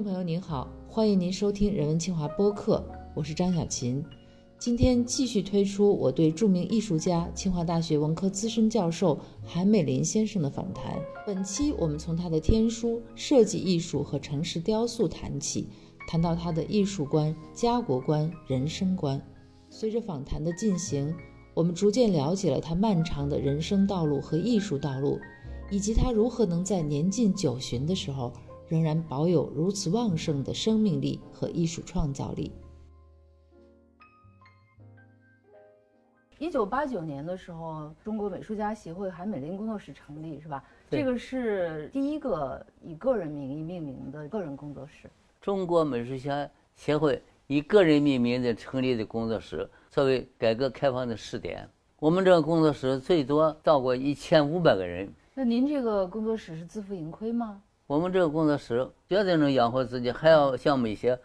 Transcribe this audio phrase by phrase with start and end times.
[0.00, 2.82] 众朋友您好，欢迎您收听人文清华播客，
[3.14, 4.02] 我是张小琴。
[4.58, 10.98] 今天继续推出我对著名艺术家、清华大学文科资深教授韩美林先生的访谈。
[11.26, 15.68] 本期我们从他的天书、设计艺术和城市雕塑谈起，
[16.08, 19.20] 谈到他的艺术观、家国观、人生观。
[19.68, 21.14] 随着访谈的进行，
[21.52, 25.18] 我们逐渐了解了他漫长的人生道路和艺术道路，
[25.70, 28.32] 以及他如何能在年近九旬的时候。
[28.70, 32.52] 仍然保有如此旺盛的生命力和艺术创造力。
[36.38, 40.62] 一九八九年的时候，中国美术家协会韩美林工作室成立，是吧？
[40.88, 45.10] 这个是第一个以个人名义命名的个人工作室。
[45.40, 51.68] 中国美术家协会以个人命名的成立的工作室，作为改革开放的试点。
[51.98, 55.12] 我们这个工作室最多到过一千五百个人。
[55.34, 57.60] 那您这个工作室是自负盈亏吗？
[57.90, 61.18] 我们这个工作室绝对能养活自己，还要像美协，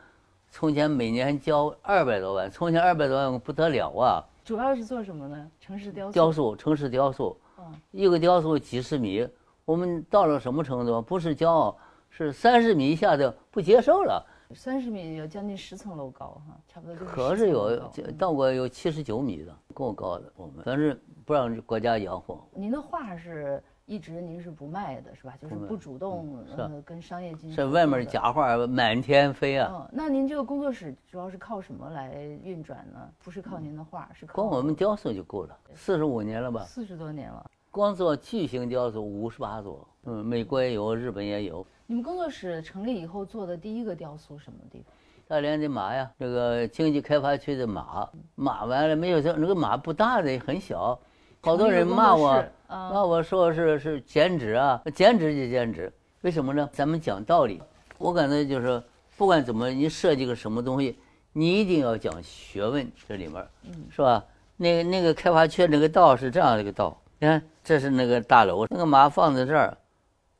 [0.49, 4.25] 从前每年交二百多万，从前二百多万不得了啊！
[4.43, 5.47] 主要是做什么呢？
[5.59, 6.11] 城市雕塑。
[6.11, 7.39] 雕塑，城市雕塑。
[7.59, 7.65] 嗯。
[7.91, 9.29] 一个雕塑几十米，
[9.63, 10.99] 我们到了什么程度？
[10.99, 11.77] 不是骄傲，
[12.09, 14.25] 是三十米以下的不接受了。
[14.55, 17.05] 三十米有将近十层楼高哈，差不多就。
[17.05, 17.79] 可是有
[18.17, 20.33] 到过有七十九米的，够高的。
[20.35, 22.43] 我们但是不让国家养活。
[22.55, 23.61] 您的画是？
[23.85, 25.37] 一直您是不卖的，是吧？
[25.39, 27.53] 就是不主动呃跟商业进行。
[27.53, 29.71] 是外面假画满天飞啊！
[29.73, 33.07] 嗯，那您这个工作室主要是靠什么来运转呢？
[33.23, 35.55] 不是靠您的画，是靠光我们雕塑就够了。
[35.75, 36.61] 四十五年了吧？
[36.63, 37.45] 四十多年了。
[37.69, 41.65] 光做巨型雕塑五十八座，嗯，美国也有，日本也有。
[41.85, 44.87] 你们工作室成立以后做的第一个雕塑什么地方？
[45.27, 49.21] 大连的马呀，这个经济开发区的马，马完了没有？
[49.21, 50.99] 这那个马不大的，很小。
[51.45, 56.67] 好多人骂我，骂我说是是剪纸啊，剪纸就剪纸，为什么呢？
[56.73, 57.61] 咱们讲道理，
[57.99, 58.81] 我感觉就是
[59.15, 60.97] 不管怎么你设计个什么东西，
[61.33, 63.45] 你一定要讲学问，这里面，
[63.91, 64.25] 是吧？
[64.57, 69.77] 那个那个开发区那个道是这样的一个道，你看这是那个大楼，那个马放在这儿，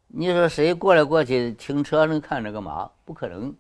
[0.07, 2.89] 你说谁过来过去停车能看着个马？
[3.05, 3.53] 不可能。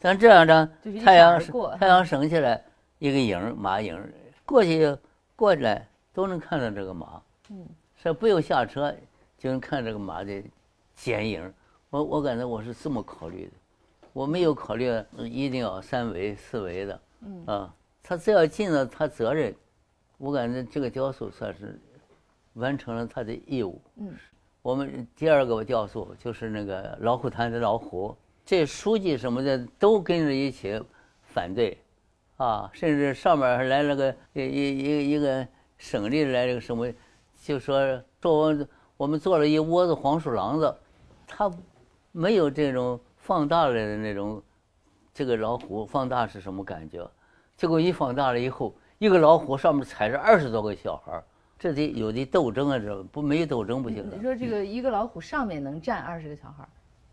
[0.00, 0.68] 咱这样的，
[1.04, 1.40] 太阳
[1.78, 2.60] 太阳升起来，
[2.98, 3.96] 一个影马影
[4.44, 4.96] 过去
[5.36, 5.86] 过来。
[6.14, 7.20] 都能看到这个马，
[7.50, 7.66] 嗯，
[7.96, 8.94] 是不用下车
[9.36, 10.42] 就能看这个马的
[10.94, 11.52] 剪影。
[11.90, 13.52] 我我感觉我是这么考虑的，
[14.12, 17.44] 我没有考虑一定要三维四维的，嗯。
[17.46, 19.52] 啊，他只要尽了他责任，
[20.16, 21.78] 我感觉这个雕塑算是
[22.52, 23.82] 完成了他的义务。
[23.96, 24.14] 嗯，
[24.62, 28.16] 我们第二个雕塑就是那个老虎滩的老虎，
[28.46, 30.80] 这书记什么的都跟着一起
[31.22, 31.76] 反对，
[32.36, 35.44] 啊，甚至上面还来了个一一一一个。
[35.78, 36.86] 省里来这个什么，
[37.42, 40.74] 就说做我我们做了一窝子黄鼠狼子，
[41.26, 41.50] 它
[42.12, 44.42] 没有这种放大了的那种，
[45.12, 47.08] 这个老虎放大是什么感觉？
[47.56, 51.24] 结果一放大了以后，一个老虎上面踩着二十多个小孩儿
[51.58, 54.08] 这得有的斗争啊，这不没斗争不行。
[54.14, 56.68] 你说这个一个老虎上面能站二十个小孩儿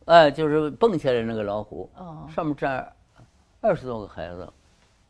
[0.05, 1.89] 哎，就是蹦起来那个老虎，
[2.33, 2.91] 上面站
[3.59, 4.51] 二十多个孩子。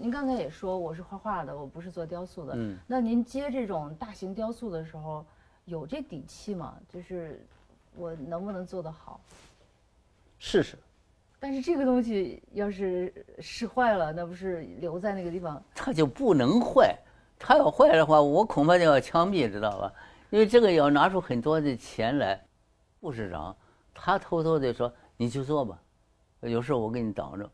[0.02, 2.54] 您刚才也说我是画画的，我不是做雕塑的。
[2.56, 5.24] 嗯，那您接这种大型雕塑的时候，
[5.66, 6.76] 有这底气吗？
[6.90, 7.46] 就是
[7.96, 9.22] 我能不能做得好？
[10.40, 10.76] 试试。
[11.40, 15.64] 但是这个东西要是试坏了，那不是留在那个地方？
[15.76, 16.98] 它就不能坏。
[17.38, 19.94] 它要坏的话，我恐怕就要枪毙，知道吧？
[20.32, 22.44] 因为这个要拿出很多的钱来。
[23.00, 23.56] 护士长
[23.94, 25.80] 他偷偷的说：“你去做吧，
[26.40, 27.48] 有事我给你挡着，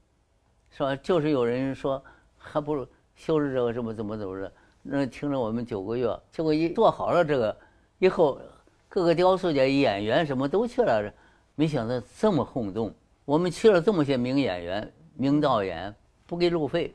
[0.70, 2.02] 是吧？”就是有人说。
[2.48, 7.56] 还不如修饰这个什么怎么怎么着，那听了我们九个月，结果一做好了这个
[8.00, 8.40] 以后，
[8.88, 11.12] 各个雕塑家、演员什么都去了，
[11.56, 12.94] 没想到这么轰动。
[13.26, 15.94] 我们去了这么些名演员、名导演，
[16.26, 16.94] 不给路费，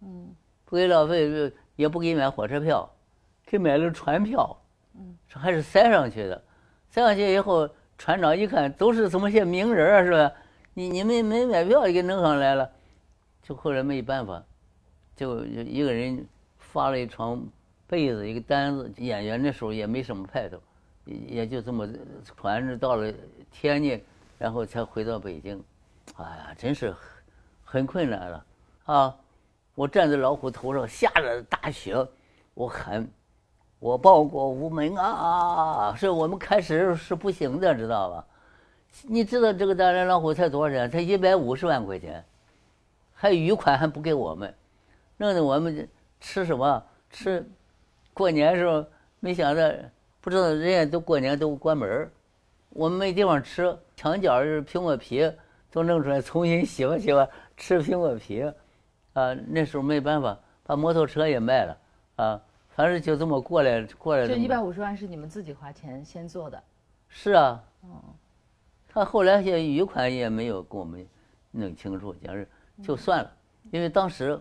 [0.00, 0.32] 嗯，
[0.64, 2.88] 不给路费，也不给买火车票，
[3.44, 4.56] 给买了船票，
[4.94, 6.40] 嗯，这还是塞上去的。
[6.88, 7.68] 塞上去以后，
[7.98, 10.32] 船长一看都是这么些名人啊，是吧？
[10.74, 12.70] 你你们没买票给弄上来了，
[13.42, 14.44] 就后来没办法。
[15.16, 16.24] 就一个人
[16.58, 17.42] 发了一床
[17.86, 18.92] 被子，一个单子。
[18.98, 20.58] 演员那时候也没什么派头，
[21.04, 21.88] 也就这么
[22.22, 23.12] 船着到了
[23.50, 24.00] 天津，
[24.38, 25.60] 然后才回到北京。
[26.16, 26.94] 哎呀，真是
[27.64, 28.44] 很困难了
[28.84, 29.16] 啊！
[29.74, 32.06] 我站在老虎头上，下着大雪，
[32.54, 33.06] 我喊
[33.80, 38.26] ：“我报国无门啊！”是我们开始是不行的，知道吧？
[39.02, 40.90] 你知道这个大连老虎才多少钱？
[40.90, 42.24] 才一百五十万块钱，
[43.12, 44.54] 还余款还不给我们。
[45.16, 45.88] 弄得我们
[46.20, 47.44] 吃什么吃？
[48.12, 48.84] 过年时候
[49.20, 49.62] 没想到，
[50.20, 52.10] 不知道人家都过年都关门
[52.70, 55.30] 我们没地方吃，墙角是苹果皮，
[55.70, 58.42] 都弄出来，重新洗吧洗吧，吃苹果皮，
[59.14, 61.78] 啊，那时候没办法，把摩托车也卖了，
[62.16, 64.26] 啊，反正就这么过来过来。
[64.26, 66.62] 这一百五十万是你们自己花钱先做的？
[67.08, 67.64] 是啊。
[67.82, 68.02] 哦。
[68.88, 71.06] 他后来些余款也没有给我们
[71.50, 72.48] 弄清楚，讲是
[72.82, 73.30] 就算了，
[73.70, 74.40] 因为当时，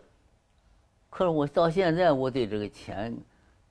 [1.15, 3.15] 可是我到现在我对这个钱。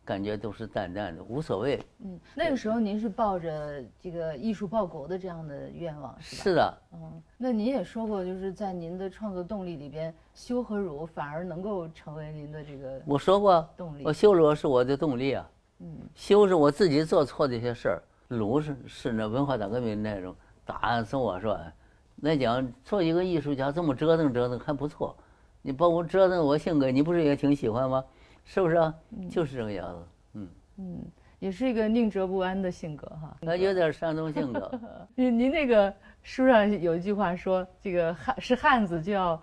[0.07, 1.83] 感觉都是淡淡的，无所谓。
[2.05, 6.43] 嗯，那个时候您是抱着这个艺术报国的这样的愿望，是吧？
[6.43, 6.79] 是的。
[6.93, 13.01] 嗯，那您也说过，就是在您的创作动力里边，修和儒反而能够成为您的这个。
[13.07, 14.03] 我说过，动力。
[14.05, 15.51] 我羞辱是我的动力啊。
[15.79, 15.97] 嗯。
[16.15, 20.37] 修是我自己做错的一些事儿，辱是是那文化大革命那种
[20.67, 21.73] 打死我是吧？
[22.17, 25.17] 那讲做一个艺术家这么折腾折腾还不错，
[25.67, 28.05] 你把我折腾我性格，你不是也挺喜欢吗？
[28.45, 28.95] 是不是啊？
[29.31, 31.05] 就是这个样子，嗯嗯，
[31.39, 33.35] 也是一个宁折不弯的性格哈。
[33.41, 34.71] 那有点山东性格。
[35.17, 35.91] 您您那个
[36.23, 39.41] 书上有一句话说，这个汉是汉子就要，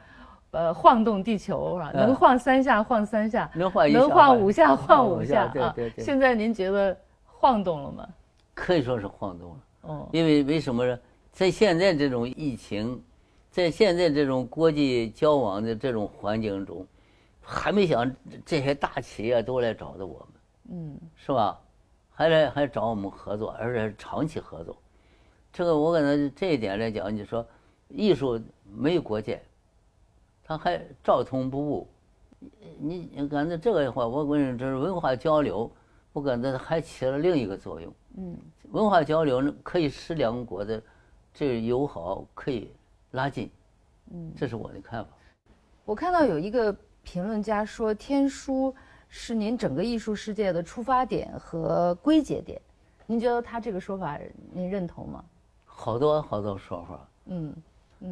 [0.51, 1.89] 呃，晃动地球啊？
[1.91, 5.51] 能晃三下晃三下，能晃能晃五下晃五下啊。
[5.51, 6.06] 对对对。
[6.06, 6.95] 现在您觉得
[7.25, 8.07] 晃动了吗？
[8.53, 9.57] 可以说是晃动了。
[9.81, 10.07] 哦。
[10.12, 11.00] 因为为什么呢？
[11.31, 13.01] 在现在这种疫情，
[13.51, 16.88] 在现在这种国际交往的这种环境中。
[17.44, 18.09] 还没想
[18.45, 21.59] 这些大企业都来找的我们，嗯，是吧？
[22.12, 24.77] 还来还找我们合作，而且长期合作。
[25.51, 27.45] 这个我感觉这一点来讲，你说
[27.89, 29.42] 艺术没有国界，
[30.44, 31.88] 它还照通不误。
[32.80, 35.69] 你你感觉这个的话，我跟你这是文化交流，
[36.13, 37.94] 我感觉还起了另一个作用。
[38.18, 38.38] 嗯，
[38.71, 40.81] 文化交流呢，可以使两国的
[41.33, 42.71] 这友好可以
[43.12, 43.50] 拉近。
[44.12, 45.10] 嗯，这是我的看法。
[45.86, 46.75] 我看到有一个。
[47.04, 48.72] 评论家说：“天书
[49.10, 52.62] 是您整个艺术世界的出发点和归结点，
[53.08, 54.19] 您觉得他这个说法
[54.54, 55.25] 您认同吗？”
[55.66, 57.56] 好多好多说法，嗯，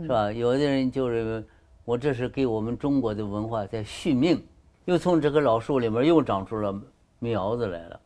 [0.02, 0.32] 是吧？
[0.32, 1.46] 有的人就认为
[1.86, 4.44] 我这是给我们中国的文化在续命，
[4.86, 6.74] 又从这个老树里面又长出了
[7.20, 8.02] 苗子来了，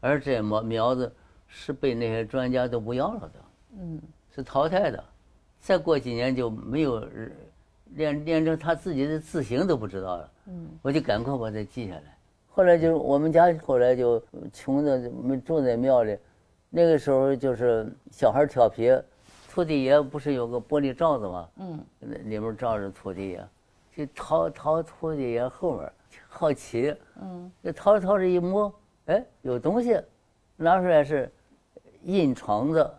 [0.00, 1.14] 而这苗苗子
[1.46, 3.44] 是被那些专家都不要了的，
[3.78, 4.02] 嗯，
[4.34, 5.04] 是淘汰的，
[5.64, 7.02] 再过几年就没有。
[7.96, 12.18] 练练成他自己的字形都不知道了，嗯，我就赶快把它记下来。
[12.50, 14.20] 后来就我们家后来就
[14.52, 16.18] 穷的没住在庙里，
[16.70, 18.92] 那个时候就是小孩调皮，
[19.48, 21.48] 土地爷不是有个玻璃罩子吗？
[21.58, 23.46] 嗯，里面罩着土地爷，
[23.94, 25.92] 就掏掏土地爷后面，
[26.26, 28.74] 好奇，嗯，就掏着掏着一摸，
[29.06, 30.00] 哎，有东西，
[30.56, 31.30] 拿出来是
[32.02, 32.90] 印床子，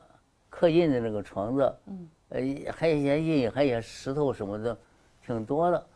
[0.50, 2.08] 刻印的那个床子，嗯。
[2.30, 2.42] 呃，
[2.76, 4.78] 还有一些印，还有些石头什么的，
[5.26, 5.88] 挺多的。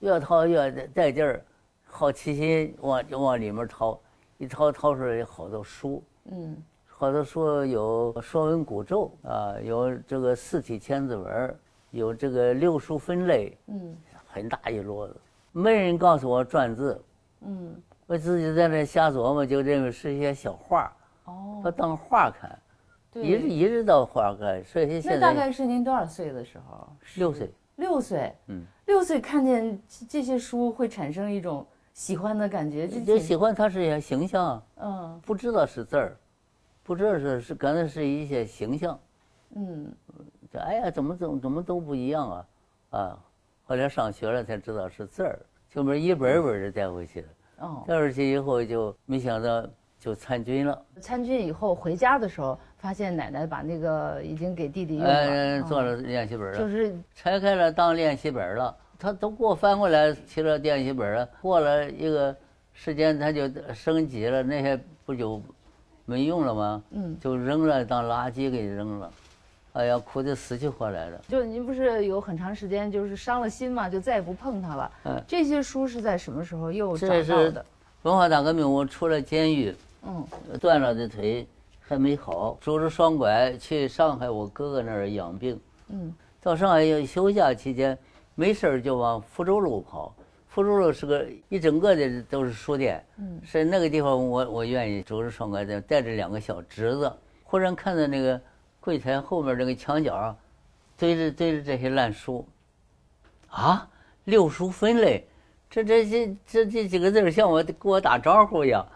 [0.00, 1.42] 越掏越带劲儿，
[1.86, 3.98] 好奇心往就往里面掏，
[4.38, 6.02] 一掏掏出来好多书。
[6.24, 11.58] 嗯，好多书有《说文古咒》啊，有这个四体千字文，
[11.90, 13.56] 有这个六书分类。
[13.66, 13.96] 嗯，
[14.26, 15.16] 很大一摞子，
[15.52, 17.00] 没人告诉我篆字。
[17.42, 20.92] 嗯，我自己在那瞎琢磨，就认为是一些小画。
[21.26, 22.58] 哦，他当画看。
[23.14, 26.88] 一直一直到花开，所以现在那大概是您多少岁的时候？
[27.16, 27.50] 六岁。
[27.76, 36.16] 六岁，嗯，六岁看见这些书会产生一种喜欢的感觉，就喜欢它是一些形象，嗯，不知道是字儿，
[36.84, 38.96] 不知道是是可能是一些形象，
[39.56, 39.92] 嗯，
[40.52, 42.46] 这哎呀，怎么怎么怎么都不一样啊，
[42.90, 43.18] 啊，
[43.64, 47.28] 后来上学了才知道是字儿，就把一本一本的带回去了，
[47.58, 49.66] 哦，带回去以后就没想到。
[49.96, 50.84] 就参军了。
[51.00, 56.58] 参军以后回家的时候，发现奶奶把那个已经给弟弟用了，做了练习本了。
[56.58, 58.76] 就是拆开了当练习本了。
[58.98, 61.26] 他都给我翻过来提了练习本了。
[61.40, 62.36] 过了一个
[62.74, 65.40] 时间，他就升级了，那些不就
[66.04, 66.82] 没用了吗？
[66.90, 69.10] 嗯，就扔了，当垃圾给扔了。
[69.72, 71.18] 哎呀，哭得死去活来的。
[71.26, 74.90] 就您不是有很长时间就是伤了心嘛，就再也不碰它了。
[75.04, 77.64] 嗯，这些书是在什么时候又找到的？
[78.02, 79.74] 文化大革命，我出了监狱。
[80.06, 80.22] 嗯，
[80.60, 81.46] 断了的腿
[81.86, 85.60] 还没好，拄着双拐去上海我哥哥那儿养病。
[85.88, 87.96] 嗯，到上海要休假期间，
[88.34, 90.14] 没事儿就往福州路跑。
[90.48, 93.04] 福州路是个一整个的都是书店。
[93.18, 97.12] 嗯，是那个地方我我愿意拄着双拐带带着两个小侄子，
[97.42, 98.40] 忽然看到那个
[98.80, 100.34] 柜台后面那个墙角，
[100.96, 102.46] 堆着堆着这些烂书。
[103.48, 103.86] 啊，
[104.24, 105.28] 六书分类，
[105.68, 108.86] 这这这这这几个字像我给我打招呼一样。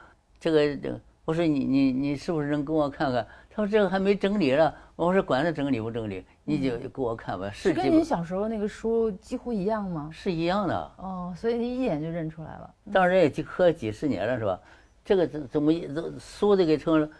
[0.40, 3.26] 这个这个，我说你你你是不是能给我看看？
[3.50, 4.74] 他说这个还没整理了。
[4.96, 7.50] 我说管他整理不整理，你就给我看吧。
[7.50, 10.08] 是跟您小时候那个书几乎一样吗？
[10.10, 10.92] 是一样的。
[10.96, 12.74] 哦，所以你一眼就认出来了。
[12.94, 14.58] 当然也刻几十年了，是吧？
[15.04, 17.10] 这个怎怎么一都书都给成了，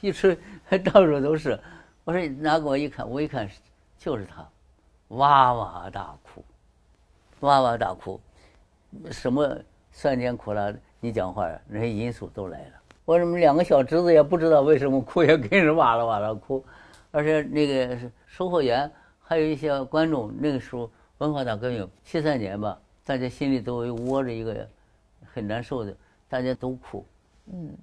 [0.00, 0.38] 一吹
[0.84, 1.58] 到处都是。
[2.04, 3.50] 我说拿给我一看，我一看
[3.98, 4.48] 就是他，
[5.08, 6.44] 哇哇大哭，
[7.40, 8.20] 哇哇大哭，
[9.10, 9.58] 什么
[9.90, 12.79] 酸甜苦辣，你讲话那些因素都来了。
[13.10, 16.64] 我怎么两个小侄子也不知道为什么哭，也跟着哇啦哇啦哭，
[17.10, 18.88] 而且那个售货员
[19.20, 20.88] 还有一些观众，那个时候
[21.18, 24.64] 文化大革命七三年吧，大家心里都窝着一个
[25.24, 25.92] 很难受的，
[26.28, 27.04] 大家都哭。
[27.46, 27.76] 嗯，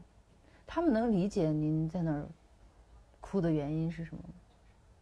[0.66, 2.26] 他们能理解您在那儿
[3.20, 4.34] 哭的原因是什么吗？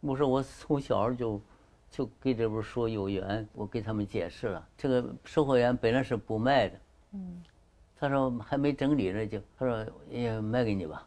[0.00, 1.40] 我说我从小就
[1.88, 6.74] 就跟这本书有缘，我给他们解释了，这个售货员本来是不卖的。
[7.12, 7.44] 嗯。
[7.98, 11.06] 他说还没整理呢，就他说也卖给你吧，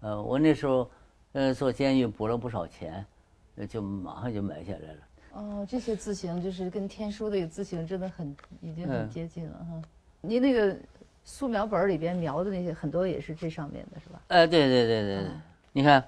[0.00, 0.90] 呃，我那时候，
[1.32, 3.04] 呃，做监狱补了不少钱，
[3.68, 4.98] 就马上就买下来了。
[5.32, 9.82] 哦，这些字形就是跟天书的字形真的很已经很接近了哈。
[10.20, 10.76] 您那个
[11.24, 14.20] 素描本里边描的那些很多也是这上面的是吧？
[14.28, 15.30] 哎，对对对对对，
[15.72, 16.04] 你看，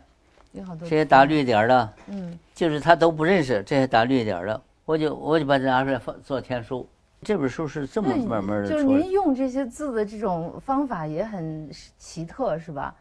[0.52, 6.86] 有好多这些打绿点的，嗯，就是他都不认识这些打绿点的，我就我就把它拿出来放做天书。
[7.24, 12.94] 这本书是这么慢慢的，就是您用这些字的这种方法也很奇特，是吧？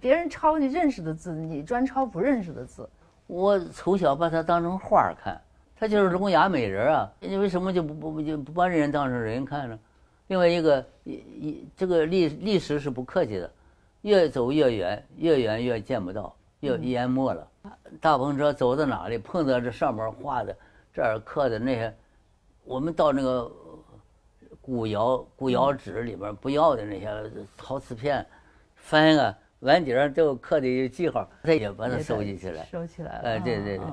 [0.00, 2.86] 别人抄你认识的字，你专抄不认识的字。
[3.26, 5.40] 我从小把它当成画看，
[5.74, 7.10] 它就是聋哑美人啊。
[7.20, 9.78] 你为什么就不不就不把人当成人看呢？
[10.26, 13.50] 另外一个，一这个历历史是不客气的，
[14.02, 17.48] 越走越远，越远越见不到，越淹没了。
[18.00, 20.54] 大篷车走到哪里，碰到这上面画的，
[20.92, 21.94] 这儿刻的那些。
[22.66, 23.50] 我们到那个
[24.60, 27.08] 古窑古窑址里边不要的那些
[27.56, 28.26] 陶瓷片，
[28.74, 33.28] 翻个，碗底上都有刻的记号，他也把它收集起来，收起来了。
[33.28, 33.86] 哎，对对对，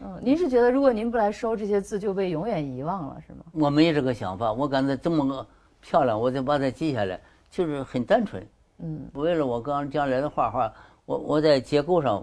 [0.00, 3.44] 嗯，您是觉得如果您不来收这些字，就被永远遗忘了，是吗？
[3.52, 5.46] 我没这个想法，我感觉这么个
[5.80, 7.18] 漂亮，我就把它记下来，
[7.50, 8.46] 就是很单纯。
[8.80, 10.70] 嗯，为了我刚将来的画画，
[11.06, 12.22] 我我在结构上，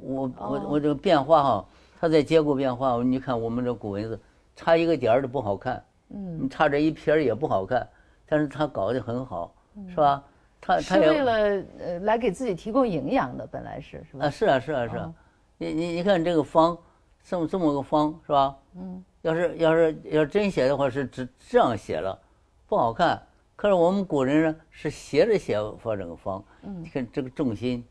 [0.00, 1.66] 我我我这个变化哈，
[2.00, 4.18] 它在结构变化，你看我们这古文字。
[4.56, 7.86] 差一个点儿都不好看，嗯，你差这一撇儿也不好看，
[8.26, 9.54] 但是他搞得很好，
[9.88, 10.24] 是吧？
[10.58, 11.32] 他他是为了
[11.78, 14.26] 呃来给自己提供营养的，本来是是吧？
[14.26, 15.14] 啊，是啊，是啊，是啊。
[15.58, 16.76] 你你你看这个方，
[17.22, 18.56] 这么这么个方，是吧？
[18.74, 19.04] 嗯。
[19.22, 22.18] 要是要是要真写的话，是只这样写了，
[22.66, 23.20] 不好看。
[23.54, 26.44] 可是我们古人呢，是斜着写方这个方。
[26.62, 26.82] 嗯。
[26.82, 27.84] 你看这个重心，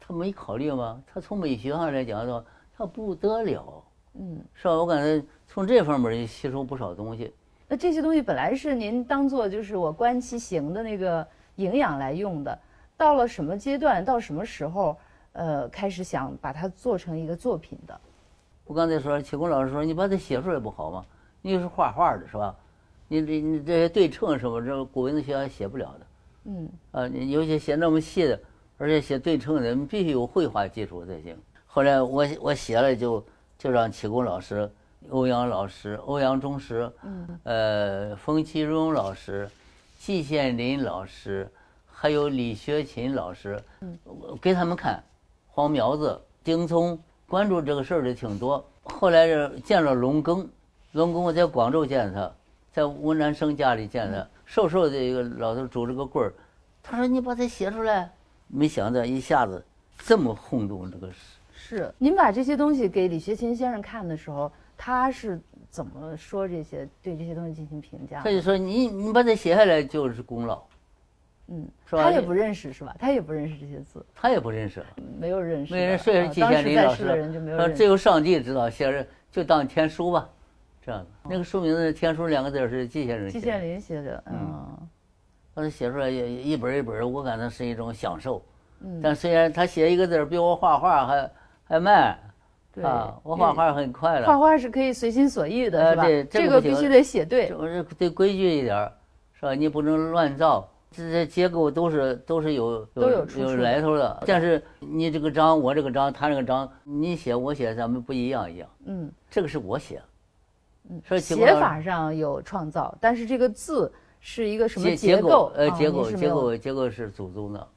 [0.00, 1.02] 他没考虑吗？
[1.12, 2.44] 他从美学上来讲的话，
[2.76, 3.84] 他不得了。
[4.14, 4.42] 嗯。
[4.54, 4.74] 是吧？
[4.74, 5.24] 我感觉。
[5.52, 7.34] 从这方面也吸收不少东西。
[7.66, 11.26] 那这些东西本来是您当做就是我观其行的那个
[11.56, 12.56] 营养来用的，
[12.96, 14.96] 到了什么阶段，到什么时候，
[15.32, 18.00] 呃，开始想把它做成一个作品的？
[18.64, 21.04] 我刚才说，启功老师说你把它写出来不好吗？
[21.42, 22.54] 你是画画的是吧？
[23.08, 26.06] 你这你这些对称什么，这古文字学写不了的。
[26.44, 26.68] 嗯。
[26.92, 28.40] 啊，你有些写那么细的，
[28.78, 31.36] 而且写对称的，你必须有绘画基础才行。
[31.66, 33.24] 后来我我写了，就
[33.60, 34.68] 就让启功老师。
[35.10, 39.48] 欧阳老师、欧阳中石，嗯，呃，冯其荣老师、
[39.98, 41.50] 季羡林老师，
[41.90, 43.98] 还有李学勤老师，嗯，
[44.40, 45.02] 给他们看，
[45.48, 48.64] 黄苗子、丁聪关注这个事儿的挺多。
[48.82, 50.46] 后来是见了龙庚，
[50.92, 52.30] 龙庚我在广州见他，
[52.72, 56.32] 在吴南生家里见他，瘦瘦的一个老头拄着个棍儿，
[56.82, 58.10] 他说：“你把它写出来。”
[58.48, 59.64] 没想到一下子
[59.96, 61.39] 这么轰动这个事。
[61.60, 64.50] 是，您把这些东西给李学勤先生看的时候。
[64.82, 65.38] 他是
[65.68, 66.88] 怎么说这些？
[67.02, 68.22] 对这些东西进行评价？
[68.24, 70.58] 他就说：“你你把它写下来就是功劳。”
[71.48, 72.96] 嗯，他也不认识是吧？
[72.98, 74.02] 他也不认识这些字。
[74.14, 74.82] 他也不认识，
[75.18, 75.74] 没有认识。
[75.74, 77.04] 没人说季羡林老师
[77.58, 80.26] 说：“只有上帝知道，写着就当天书吧。”
[80.80, 84.24] 这样的那个书名字“天书”两个字是季羡林季羡林写的。
[84.32, 84.88] 嗯，
[85.52, 88.42] 把它写出来一一本一本我感觉是一种享受。
[88.80, 91.30] 嗯，但虽然他写一个字比我画画还
[91.70, 92.18] 还慢。
[92.82, 94.26] 啊，我画画很快了。
[94.26, 96.04] 画画是可以随心所欲的，是吧？
[96.30, 98.90] 这个必须得写对，我是得规矩一点，
[99.34, 99.54] 是吧？
[99.54, 104.22] 你不能乱造，这些结构都是都是有有有来头的。
[104.26, 108.68] 但是你这个章，我这个章，他这个章，你写我写，咱们不一样一样。
[108.86, 110.00] 嗯，这个是我写。
[110.88, 115.52] 嗯，写法上有创造，但是这个字是一个什么结构？
[115.54, 117.68] 呃，结构结构结构是祖宗的。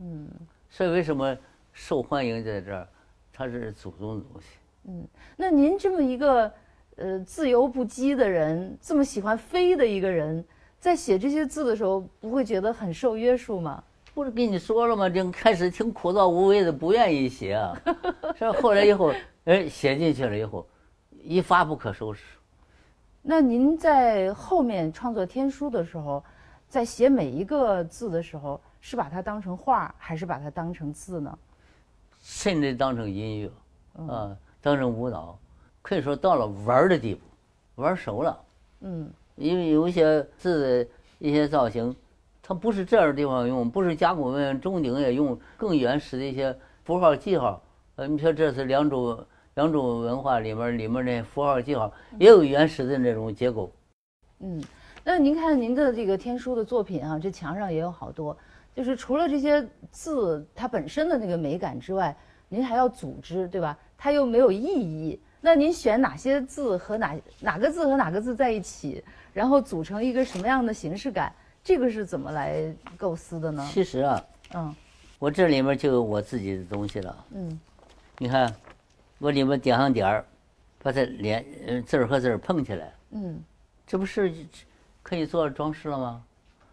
[0.00, 0.28] 嗯，
[0.70, 1.36] 所以为什么
[1.72, 2.86] 受欢迎在这儿？
[3.36, 4.46] 它是祖宗的东西。
[4.84, 5.04] 嗯，
[5.36, 6.52] 那您这么一个
[6.96, 10.44] 呃自由不羁的人，这么喜欢飞的一个人，
[10.78, 13.82] 在写这些字的时候，不会觉得很受约束吗？
[14.14, 15.08] 不是跟你说了吗？
[15.10, 17.76] 就开始挺枯燥无味的，不愿意写啊。
[18.36, 19.12] 是后来以后，
[19.44, 20.64] 哎，写进去了以后，
[21.20, 22.22] 一发不可收拾。
[23.22, 26.22] 那您在后面创作天书的时候，
[26.68, 31.38] 在写每一个字的时候，是把它当成画，还是把它当成字呢？
[32.26, 33.50] 甚至当成音乐，
[34.08, 35.38] 啊，当成舞蹈，
[35.82, 37.20] 可以说到了玩的地步，
[37.82, 38.40] 玩熟了。
[38.80, 41.94] 嗯，因为有一些字的一些造型，
[42.42, 47.62] 它不是这样的地方用，不是甲骨文钟鼎也用更原始的一些符号记号。
[47.96, 53.70] 呃，你说这是两种两种文化里面里面那符号记号也有原始的那种结构。
[54.38, 54.64] 嗯，
[55.04, 58.34] 那您看您的这个天书的作品啊，这墙上也有好多，
[58.74, 62.14] 就是除了这些字它本身的那个美感之外，
[62.48, 63.78] 您还要组织，对吧？
[63.96, 65.20] 它又没有意义。
[65.40, 71.32] 那您选哪些字和哪哪个字和哪个字在一起，然后组成一个什么样的形式感？
[71.62, 73.66] 这个是怎么来构思的呢？
[73.70, 74.74] 其实啊，嗯，
[75.18, 77.24] 我这里面就有我自己的东西了。
[77.34, 77.60] 嗯，
[78.18, 78.54] 你看，
[79.18, 80.24] 我里面点上点儿，
[80.82, 81.44] 把它连
[81.84, 82.92] 字儿和字儿碰起来。
[83.12, 83.42] 嗯，
[83.86, 84.34] 这不是
[85.02, 86.22] 可以做装饰了吗？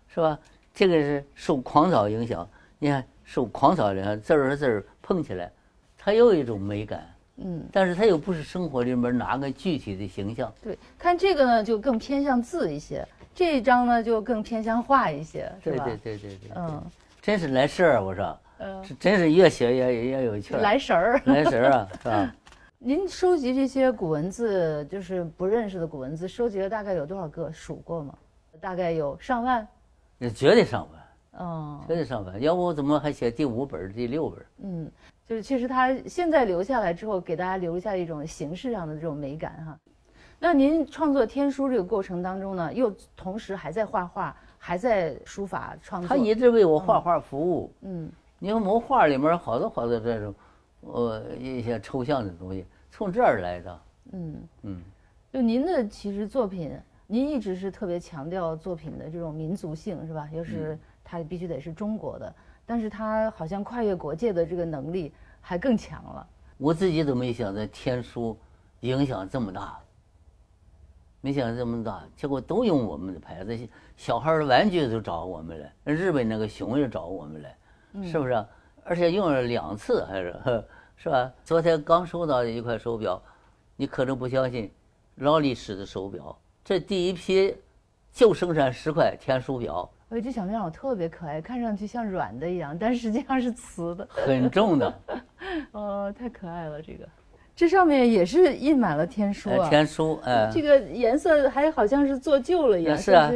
[0.08, 0.39] 是吧？
[0.74, 2.48] 这个是受狂草影响，
[2.80, 5.51] 你看受狂草影响，字儿和字儿碰起来，
[5.98, 7.08] 它又一种美感。
[7.44, 10.54] 嗯，但是它又不是生活里面哪个具体的形象。
[10.62, 15.84] 对，看这个呢，就更偏向字一些；这一张呢，就更偏向画一些，是吧？
[15.86, 16.51] 对对对对对。
[16.56, 16.84] 嗯，
[17.22, 20.54] 真是来事儿，我说，嗯，真是越写越越有趣。
[20.56, 22.36] 来神儿， 来神儿啊，是吧？
[22.78, 27.51] 您收集这些古文字，就是不认识的古文字，收集了大概有多少个？
[27.51, 28.13] 数过吗？
[28.60, 29.68] 大概有上万。
[30.24, 31.44] 那绝对上万。
[31.44, 32.40] 哦，绝对上万。
[32.40, 34.46] 要不我怎么还写第五本、第六本？
[34.63, 34.92] 嗯。
[35.28, 39.80] 就是其实他现在留下来之后，给大家留下一种形式上的这种美感哈。
[40.38, 46.08] 那您创作天书这个过程当中呢，又同时还在画画，还在书法创作。
[46.08, 47.74] 他一直为我画画服务。
[47.82, 48.12] 嗯。
[48.38, 50.36] 你看我画里面好多好多这种，
[50.82, 53.82] 呃，一些抽象的东西，从这儿来的。
[54.12, 54.82] 嗯嗯。
[55.32, 56.78] 就您的其实作品，
[57.12, 60.30] 您一直是特别强调作品的这种民族性，是吧？
[60.32, 62.34] 又是它必须得是中国的。
[62.65, 66.25] 但是它好像跨越国界的这个能力还更强了。
[66.57, 68.38] 我自己都没想到天书
[68.79, 69.77] 影响这么大，
[71.20, 73.59] 没想到这么大，结果都用我们的牌子，
[73.98, 77.57] 小孩的玩具都找我们了，日本那个熊也找我们来，
[78.07, 78.46] 是不是？
[78.86, 80.33] 而且用了两次，还是
[80.96, 81.29] 是吧？
[81.44, 83.22] 昨天刚收到的一块手表，
[83.75, 84.72] 你可能不相信，
[85.16, 86.40] 劳力士的手表，
[86.72, 87.53] 这第一批
[88.14, 89.92] 就生产十块天书表。
[90.07, 95.00] 哎，这小棉袄特别可爱，看上去像软的一样，但实际上是瓷的，很重的。
[95.74, 97.05] 哦，太可爱了，这个，
[97.53, 99.68] 这上面也是印满了天书啊。
[99.68, 103.29] 天书，哎，这个颜色还好像是做旧了一样，是啊，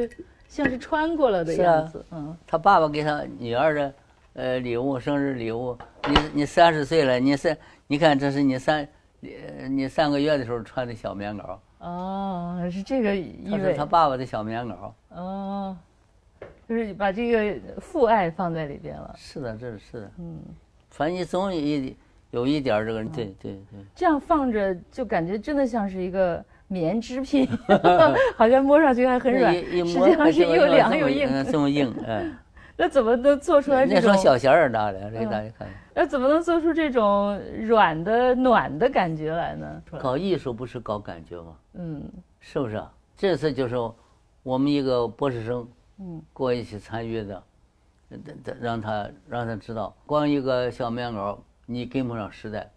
[0.48, 2.06] 像是穿过了的样子。
[2.12, 3.94] 嗯，他爸爸给他女儿的，
[4.36, 5.78] 呃，礼物，生日礼物。
[6.08, 8.88] 你你三十岁了，你三，你看这是你三，
[9.70, 11.58] 你三个月的时候穿的小棉袄。
[11.90, 13.60] 哦，是这个意味。
[13.60, 14.92] 是他爸爸的小棉袄。
[15.10, 15.78] 哦。
[16.68, 19.14] 就是把这个父爱放在里边了。
[19.16, 20.12] 是的，这是是的。
[20.18, 20.40] 嗯，
[20.90, 21.96] 反正你总有一
[22.32, 23.86] 有一点这个，对对对。
[23.94, 27.48] 这样放着就感觉真的像是一个棉织品，
[28.36, 31.30] 好像摸上去还很软，实际上是又凉又硬。
[31.52, 32.36] 这么硬，嗯。
[32.78, 33.96] 那怎么能做出来这种？
[33.96, 35.68] 那双小鞋儿拿的，给大家看。
[35.94, 39.82] 那怎么能做出这种软的暖的感觉来呢？
[40.00, 41.56] 搞艺术不是搞感觉吗？
[41.74, 42.04] 嗯，
[42.40, 42.84] 是不是？
[43.16, 43.76] 这次就是
[44.44, 45.68] 我们一个博士生。
[45.98, 47.42] 嗯，过一起参与的，
[48.10, 52.70] 让让他让他知道，光一个小棉袄你跟不上时代，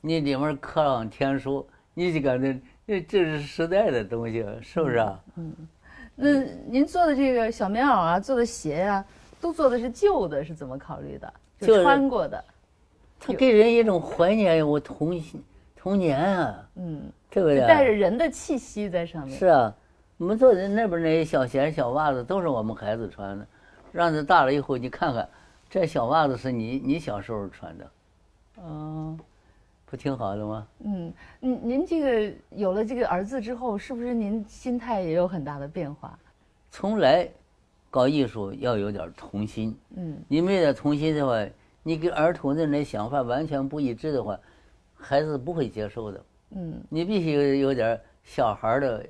[0.00, 5.20] 你里面刻上天书，你就感觉这这是时代的东西，是不是啊？
[5.34, 5.52] 嗯，
[6.14, 9.04] 那您做的这个小棉袄啊，做的鞋呀，
[9.40, 11.32] 都做的是旧的，是怎么考虑的？
[11.58, 12.44] 就穿过的，
[13.18, 15.20] 它给人一种怀念我童
[15.74, 17.60] 童年啊，嗯，对不对？
[17.60, 19.36] 带着人的气息在上面。
[19.38, 19.74] 是啊。
[20.18, 23.46] 我们做的那边那些小鞋、小袜子都是我们孩子穿的，
[23.90, 25.26] 让他大了以后你看看，
[25.70, 27.90] 这小袜子是你你小时候穿的，
[28.56, 29.16] 哦，
[29.86, 30.66] 不挺好的吗？
[30.84, 36.18] 嗯，您您这个有了这个儿子之后，是不是您心态也有很大的变化？
[36.70, 37.26] 从来
[37.90, 41.44] 搞艺术要有点童心，嗯，你没有点童心的话，
[41.82, 44.38] 你跟儿童的那想法完全不一致的话，
[44.94, 49.04] 孩子不会接受的，嗯，你必须有点小孩的。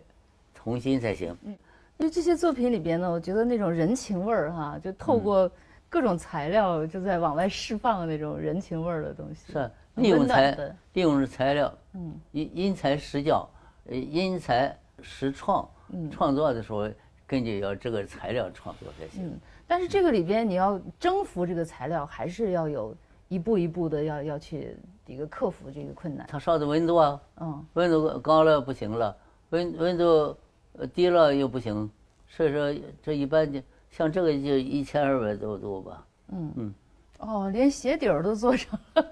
[0.62, 1.34] 童心才行。
[1.42, 1.56] 嗯，
[1.96, 5.50] 因为这些作品里边呢，我觉得那种人情味儿哈，就透过
[5.88, 9.50] 各种材料就在往外释放那种人情味儿的东西。
[9.50, 10.50] 是利用材，
[10.92, 13.48] 利用材料，嗯，因因材施教，
[13.86, 15.66] 呃，因材施创。
[15.88, 16.86] 嗯，创作的时候
[17.30, 19.24] 根据要这个材料创作才行。
[19.24, 19.38] 嗯，
[19.68, 22.92] 但是这个里边你要征服这个材料，还是要有
[23.28, 26.26] 一步一步的要要去一个克服这个困难。
[26.28, 29.16] 它烧的温度啊，嗯，温度高了不行了，
[29.50, 30.36] 温温度。
[30.78, 31.90] 呃，低了又不行，
[32.28, 36.06] 所以说这一般就像这个就一千二百多度吧。
[36.28, 36.74] 嗯嗯，
[37.18, 39.04] 哦，连鞋底儿都做成了。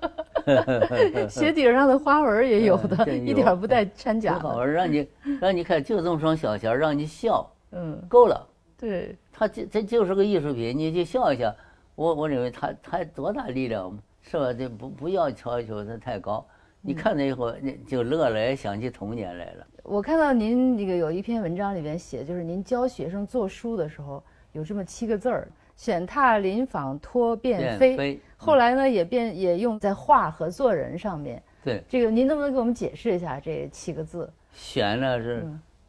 [1.29, 4.39] 鞋底上的花纹也有的，一点不带掺假。
[4.39, 5.09] 好玩，让你
[5.41, 8.47] 让你看，就这么双小鞋，让你笑，嗯，够了。
[8.77, 11.55] 对，他这这就是个艺术品，你就笑一下。
[11.95, 14.53] 我我认为他他多大力量，是吧？
[14.53, 16.47] 这不不要要求他太高。
[16.81, 19.67] 你看了以后，你就乐了，也想起童年来了。
[19.83, 28.21] 我看到您这个有一篇文章里边写，就是您教学生做书的时候，有这么七个字儿：选踏临访托变飞。
[28.37, 31.43] 后来呢，也变也用在画和做人上面。
[31.65, 34.31] 对，这个您能不能给我们解释一下这七个字？
[34.53, 35.45] 选呢是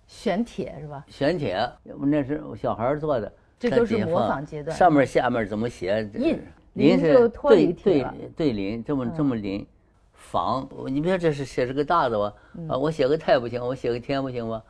[0.10, 1.06] 选帖是吧？
[1.08, 3.32] 选帖，那是小孩做的。
[3.60, 4.76] 这都是模仿阶段。
[4.76, 6.10] 上面下面怎么写？
[6.16, 6.42] 印
[6.74, 9.66] 临是对对对临，这么这么临。
[10.14, 12.34] 仿，你别说这是写是个大的吧？
[12.70, 14.62] 啊，我写个太不行，我写个天不行吗？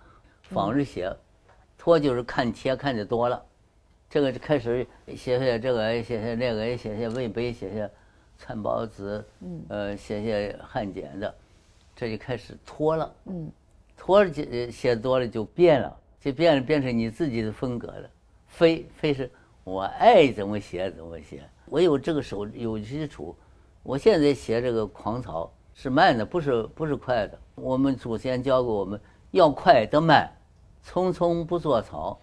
[0.41, 1.12] 仿着写，
[1.78, 3.41] 托就是看帖看的多了，
[4.10, 7.89] 这个就开始写写这个，写写那个，也写写魏碑，写写
[8.38, 11.34] 参宝子，嗯，呃，写写汉简的，
[11.95, 13.52] 这就开始脱了，嗯，
[14.10, 18.10] 拖了写写多了就变了，就变了变成你自己的风格了。
[18.48, 19.30] 非非是
[19.63, 23.36] 我爱怎么写怎么写，我有这个手有基础。
[23.84, 27.38] 我现在写这个狂草是慢的，不是不是快的。
[27.54, 30.28] 我们祖先教过我们要快得慢，
[30.84, 32.19] 匆匆不做草，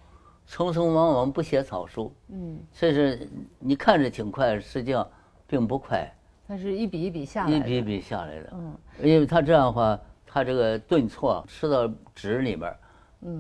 [0.49, 2.13] 匆匆忙忙不写草书。
[2.31, 3.27] 嗯，所以说
[3.61, 5.09] 你看着挺快，实际上
[5.47, 6.13] 并不快。
[6.49, 8.51] 它是一笔一笔下来，一笔一笔下来的。
[8.55, 9.97] 嗯，因为他这样的话，
[10.27, 12.77] 他这个顿挫吃到纸里边，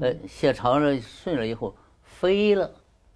[0.01, 1.77] 呃，写长了顺了以后。
[2.18, 2.70] 飞了，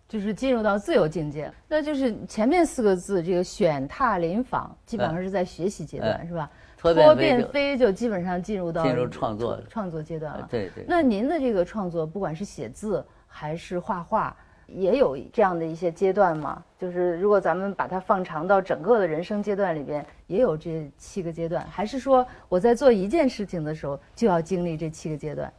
[0.06, 1.50] 就是进入到自由境界。
[1.66, 6.50] 那就是前面四个字，这个选踏临访，基本上是在学习阶段，是吧？
[6.76, 10.46] 脱变飞就基本上进入到进入创作创作阶段了。
[10.50, 10.84] 对对。
[10.86, 14.36] 那您的这个创作，不管是写字还是画画，
[14.74, 16.62] 也有这样的一些阶段吗？
[16.78, 25.52] 就是如果咱们把它放长到整个的人生阶段里边，也有这七个阶段，还是说我在做一件事情的时候就要经历这七个阶段？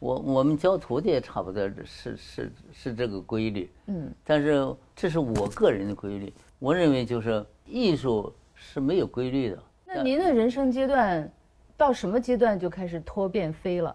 [0.00, 6.32] 我我们教徒弟也差不多是是是这个规律，嗯，但是这是我个人的规律。
[6.58, 9.58] 我认为就是艺术是没有规律的。
[9.86, 11.30] 那您的人生阶段
[11.76, 13.94] 到什么阶段就开始脱变飞了？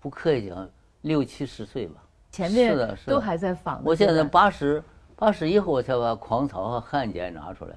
[0.00, 0.68] 不客气讲，
[1.02, 2.02] 六七十岁吧。
[2.30, 3.80] 前面都还在仿。
[3.84, 4.82] 我现在八十
[5.16, 7.76] 八十以后我才把狂草和汉简拿出来，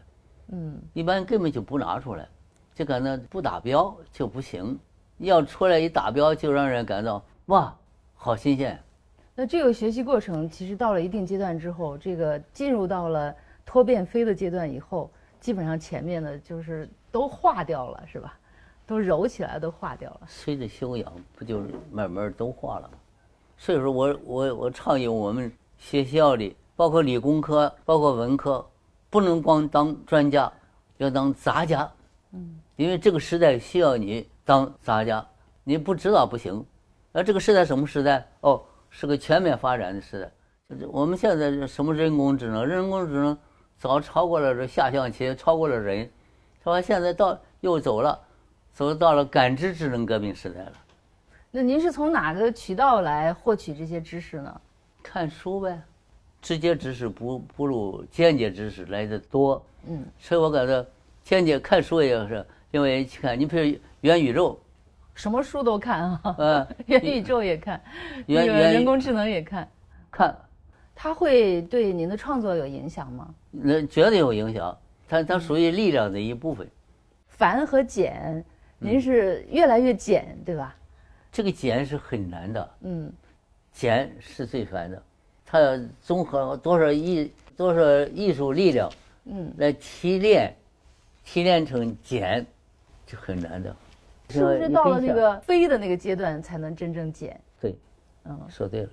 [0.49, 2.27] 嗯，一般根本就不拿出来，
[2.73, 4.77] 就感到不达标就不行。
[5.17, 7.23] 要出来一达标，就让人感到。
[7.45, 7.75] 哇，
[8.15, 8.79] 好新鲜！
[9.35, 18.35] 那这个学习过程，其实到了一定阶段之后，这个进入到了脱变飞的阶段以后，基本上前面的就是都化掉了，是吧？
[18.87, 20.21] 都揉起来，都化掉了。
[20.25, 22.97] 随着修养，不就是慢慢都化了吗？
[23.61, 28.65] 所以说我我我倡议我们学校里，包括理工科，包括文科，
[29.07, 30.51] 不能光当专家，
[30.97, 31.87] 要当杂家。
[32.31, 35.23] 嗯，因为这个时代需要你当杂家，
[35.63, 36.65] 你不知道不行。
[37.11, 38.27] 那这个时代什么时代？
[38.39, 40.31] 哦，是个全面发展的时代。
[40.67, 42.65] 就是我们现在什么人工智能？
[42.65, 43.37] 人工智能
[43.77, 45.99] 早超过了这下象棋，超过了人，
[46.63, 46.81] 是吧？
[46.81, 48.19] 现在到又走了，
[48.73, 50.73] 走到了感知智能革命时代了。
[51.53, 54.61] 那您是从哪个渠道来获取这些知识呢？
[55.03, 55.81] 看书呗，
[56.41, 59.61] 直接知识不不如间接知识来的多。
[59.85, 60.85] 嗯，所以我感觉
[61.23, 64.57] 间接看书也是，因为去看你比如元宇宙。
[65.13, 67.81] 什么书都看啊，嗯， 元宇宙也看，
[68.27, 69.67] 元元人工智能也看，
[70.09, 70.33] 看，
[70.95, 73.27] 它会对您的创作有影响吗？
[73.51, 74.75] 那绝对有影响，
[75.09, 76.65] 它它属于力量的一部分。
[77.27, 78.41] 繁和简，
[78.79, 80.73] 您是越来越简，对吧？
[81.31, 83.11] 这个减是很难的，嗯，
[83.71, 85.01] 减是最烦的，
[85.45, 88.91] 它要综合多少艺多少艺术力量，
[89.25, 90.53] 嗯，来提炼，
[91.23, 92.45] 提炼成减，
[93.05, 93.75] 就很难的。
[94.29, 97.39] 是不是到了那个飞的那个阶段才能真正减？
[97.59, 97.75] 对，
[98.25, 98.89] 嗯，说对了。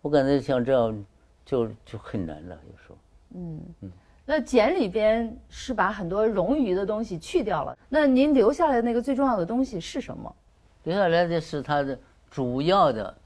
[0.00, 1.04] 我感觉像这样
[1.44, 2.98] 就就很难了，有时候。
[3.34, 3.92] 嗯嗯。
[4.24, 7.76] 那减里边是把很多冗余的东西去掉了。
[7.88, 10.36] 那您留下来那个最重要的东西是什么？
[10.84, 11.98] 留下来的是它的
[12.30, 13.16] 主要的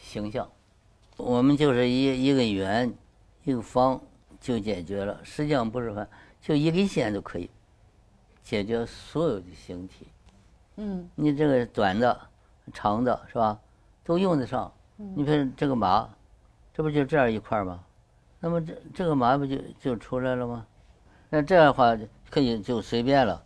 [0.00, 0.48] 形象。
[1.16, 2.92] 我们就是一一个圆，
[3.44, 4.00] 一个方
[4.40, 5.20] 就解决了。
[5.22, 6.06] 实际上不是方，
[6.40, 7.48] 就一根线就可以
[8.42, 10.08] 解决所有的形体。
[10.76, 12.20] 嗯，你这个短的、
[12.72, 13.58] 长的，是吧？
[14.02, 14.72] 都用得上。
[14.96, 16.08] 你看这个马，
[16.72, 17.80] 这不就这样一块吗？
[18.40, 20.66] 那么这这个马不就就出来了吗？
[21.30, 21.96] 那这样的话
[22.28, 23.44] 可以就随便了。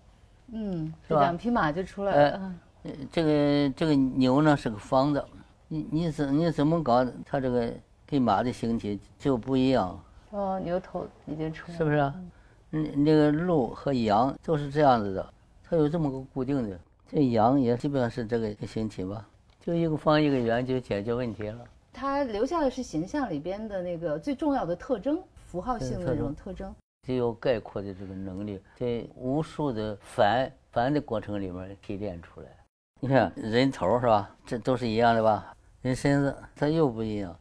[0.52, 2.54] 嗯，这两匹马就出来了。
[3.10, 5.24] 这个这个牛呢是个方的，
[5.68, 7.04] 你你怎你怎么搞？
[7.24, 7.72] 它这个
[8.06, 10.00] 跟马的形体就不一样。
[10.30, 11.78] 哦，牛头已经出来了。
[11.78, 12.12] 是不是？
[12.72, 15.32] 嗯，那个鹿和羊都是这样子的。
[15.64, 16.78] 它有这么个固定的。
[17.10, 19.26] 这羊也基本上是这个形体吧，
[19.60, 21.64] 就一个方一个圆就解决问题了。
[21.90, 26.74] 它留下的是形象里边的那个最重要的特征，符号性的那种特征。
[27.06, 32.48] 具有概括的这个能力，在无数的繁繁的过程里面提炼出来。
[33.00, 34.28] 你看人头是吧？
[34.44, 35.54] 这都是一样的吧？
[35.82, 37.34] 人身子它又不一样，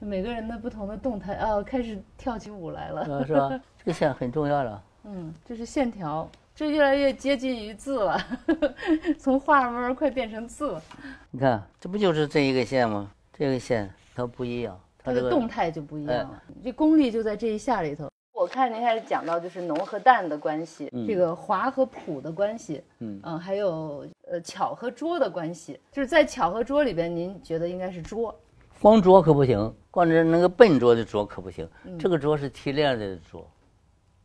[0.00, 3.48] 就每个人的不同的动态啊，开始跳起舞来了， 是吧？
[3.78, 4.82] 这个线很重要了。
[5.06, 8.18] 嗯，这是线条，这越来越接近于字了，
[9.18, 10.82] 从画慢慢快变成字了。
[11.30, 13.08] 你看，这不就是这一个线吗？
[13.32, 16.42] 这个线它不一样，它的动态就不一样了。
[16.64, 18.08] 这功力就在这一下里头。
[18.32, 28.34] 我看您开始讲到就是浓和淡的关系，这个华和朴的关系，嗯嗯，还有呃巧和拙的关系，就是在巧和拙里边，您觉得应该是拙，
[28.80, 33.48] 光拙可不行，光是那个笨拙的拙可不行，这个拙是提炼的拙，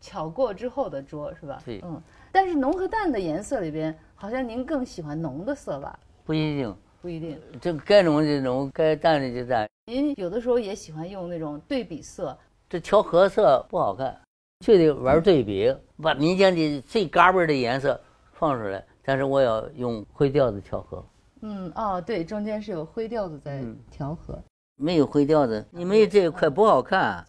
[0.01, 1.61] 巧过之后的拙是吧？
[1.63, 5.99] 对，嗯，但是浓和淡的颜色里边，好像您更喜欢浓的色吧？
[6.25, 9.69] 不一定，不一定，这个该浓的浓，该淡的就淡。
[9.85, 12.35] 您有的时候也喜欢用那种对比色。
[12.67, 14.19] 这调和色不好看，
[14.65, 17.99] 就得玩对比，把民间的最嘎嘣的颜色
[18.33, 18.83] 放出来。
[19.03, 21.03] 但是我要用灰调子调和。
[21.41, 24.38] 嗯，哦，对，中间是有灰调子在调和。
[24.75, 27.25] 没有灰调子，你没有这一块不好看。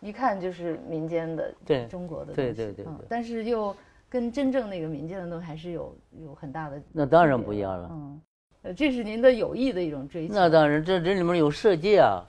[0.00, 2.86] 一看就是民间的，对中国的，对对对。
[3.08, 3.74] 但是又
[4.08, 6.80] 跟真正那个民间的东西还是有有很大的。
[6.92, 7.88] 那当然不一样了。
[7.90, 8.20] 嗯，
[8.62, 10.34] 呃，这是您的有意的一种追求。
[10.34, 12.22] 那当然，这这里面有设计啊。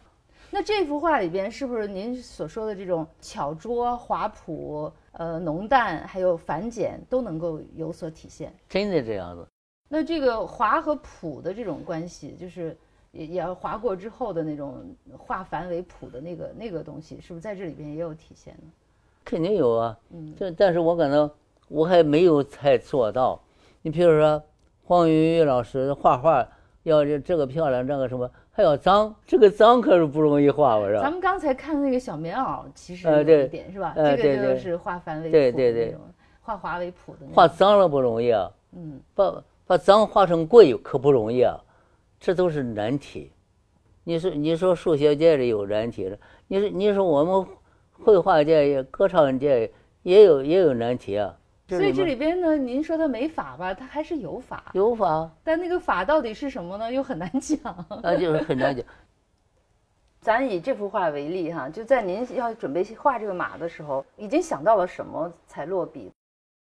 [0.49, 8.53] 那这幅画里边是不是您所说的这种巧拙、华朴、呃浓淡，还有繁简都能够有所体现？
[8.67, 9.45] 真的这样子？
[9.89, 12.75] 那这个华和朴的这种关系，就是
[13.11, 14.83] 也也要划过之后的那种
[15.17, 18.71] 化繁为朴的那个那个东西，是不是在这里边也有体现呢？
[19.23, 21.29] 肯定有啊，嗯，这但是我感到
[21.67, 23.39] 我还没有太做到。
[23.81, 24.41] 你比如说
[24.83, 26.47] 黄云玉老师画画，
[26.83, 28.29] 要这这个漂亮，这个什么？
[28.57, 30.99] 还要脏，这个脏可是不容易画，我说。
[30.99, 33.93] 咱们刚才看那个小棉袄，其实有一点是吧？
[33.95, 36.01] 这个就是化繁为朴那种，
[36.41, 37.27] 化华为朴的。
[37.35, 41.55] 画脏了不容易啊，嗯，把把脏画成贵可不容易啊，
[42.19, 43.31] 这都是难题。
[44.03, 46.17] 你说你说数学界里有难题了，
[46.47, 47.45] 你说你说我们
[47.91, 51.37] 绘画界也歌唱界也有也有难题啊。
[51.67, 53.73] 所以这里边呢，您说它没法吧？
[53.73, 55.29] 它还是有法，有法。
[55.43, 56.91] 但那个法到底是什么呢？
[56.91, 57.59] 又很难讲。
[58.01, 58.85] 那就是很难讲。
[60.21, 66.11] 咱以这幅画为例哈，就在您要准备画这个马的时候，已经想到了什么才落笔？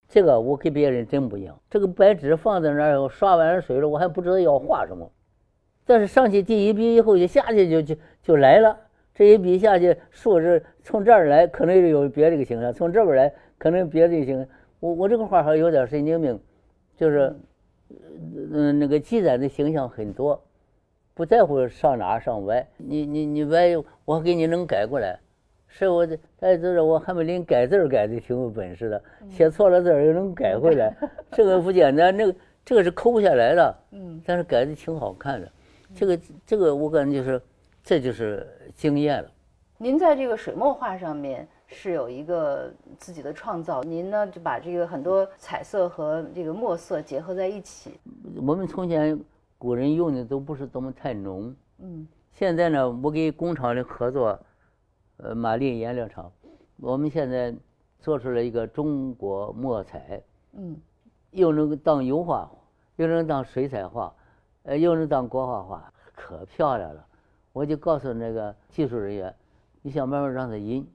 [0.08, 1.58] 这个我跟别人真不一样。
[1.70, 5.10] 这个白纸放在那儿，刷完水了，我还不知道要画什么。
[5.86, 8.78] 但是上去第一笔以后，一下去就就就来了。
[9.14, 14.48] 这一笔下去，树是从这儿来，可能有别的一个形象；从这边来，可能别的一个形象。
[14.82, 16.40] 我我这个画还有点神经病，
[16.98, 17.36] 就是，
[18.52, 20.44] 嗯，那个记载的形象很多，
[21.14, 22.68] 不在乎上哪上歪。
[22.78, 25.18] 你你你歪，我给你能改过来。
[25.68, 30.92] 是我的，哎，就是我还没领改字改的挺有本事的，写错了字又能改回来，
[31.32, 32.16] 这个不简单。
[32.18, 35.48] 那个这个是抠下来的，嗯，但是改的挺好看的。
[35.94, 37.42] 这个这个我感觉就是，
[37.84, 39.30] 这就是经验了。
[39.78, 41.48] 您在这个水墨画上面。
[41.74, 47.98] 是有一个自己的创造，您呢就把这个很多彩色和这个墨色结合在一起。
[48.46, 49.18] 我们从前
[49.58, 54.38] 古人用的都不是怎么太浓，嗯，现在呢，我给工厂的合作，
[55.18, 56.30] 呃，马丽颜料厂，
[56.78, 57.56] 我们现在
[58.00, 60.22] 做出了一个中国墨彩，
[60.54, 60.76] 嗯，
[61.32, 62.52] 又能当油画，
[62.98, 64.14] 又能当水彩画，
[64.64, 67.06] 呃，又能当国画画，可漂亮了。
[67.54, 69.34] 我就告诉那个技术人员，
[69.82, 70.86] 你想办法让它阴。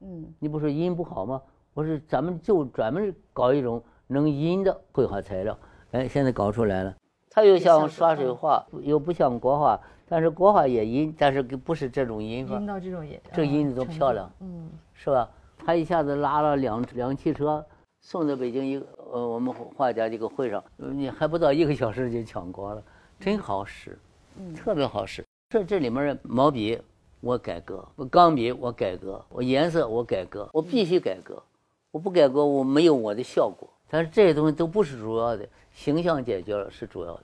[0.00, 1.40] 嗯，你不说阴不好吗？
[1.74, 5.58] 我说咱们就专门搞一种能阴的绘画材料。
[5.92, 6.94] 哎，现在搞出来了，
[7.30, 12.56] 它又像刷水画，又不像国画，但是国画也阴，但是不是这种阴法。
[12.56, 15.28] 阴到这种阴，这阴的多漂亮，嗯，是吧？
[15.58, 17.64] 他一下子拉了两两汽车，
[18.00, 22.82] 送到北京一个呃我们画家这个会上，你还不到一个小时就抢光了，
[23.18, 23.98] 真好使，
[24.38, 25.24] 嗯，特别好使。
[25.48, 26.80] 这这里面的毛笔。
[27.20, 31.42] 我改革，我钢笔我改革，我颜色我改革，我必须改革，
[31.90, 33.68] 我不改革我没有我的效果。
[33.88, 37.22] 但是这些东西都不是主要的，形象解决了是主要的。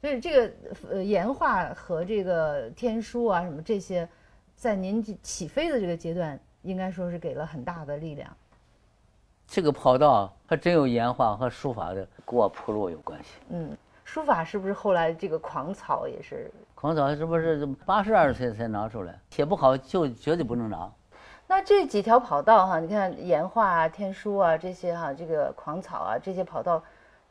[0.00, 0.52] 所以这个
[0.90, 4.08] 呃岩画和这个天书啊什么这些，
[4.56, 8.30] 在您起飞的这个阶段，应该说是给了很大的力量。
[9.46, 13.30] 这个跑道还真有岩画和书法的给我铺路有关系。
[13.48, 16.50] 嗯，书法是不是后来这个狂草也是？
[16.80, 19.14] 狂草是不是八十二岁才拿出来？
[19.28, 20.90] 写不好就绝对不能拿。
[21.46, 26.82] 那这几条跑道哈，你看岩画啊、天书啊这些哈，这个狂草啊这些跑道，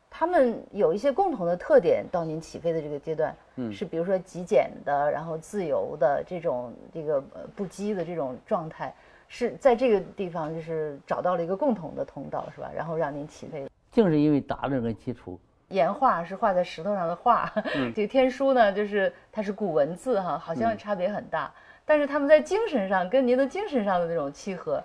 [0.07, 2.05] 他们有一些共同的特点。
[2.11, 7.19] 到您起飞的这个阶段，嗯，是比如说极简的，然后自由的这种这个
[7.55, 8.93] 不羁的这种状态，
[9.27, 12.69] 是在这个地方就是找到了一个共同的通道，是吧？
[12.71, 13.67] 然后让您起飞。
[13.91, 15.39] 正是因为打了这个基础。
[15.69, 17.51] 岩画是画在石头上的画，
[17.95, 21.51] 这个天书呢，就是它是古文字哈，好像差别很大。
[21.85, 24.83] 但是他们在精神上跟您的精神上的那种契合，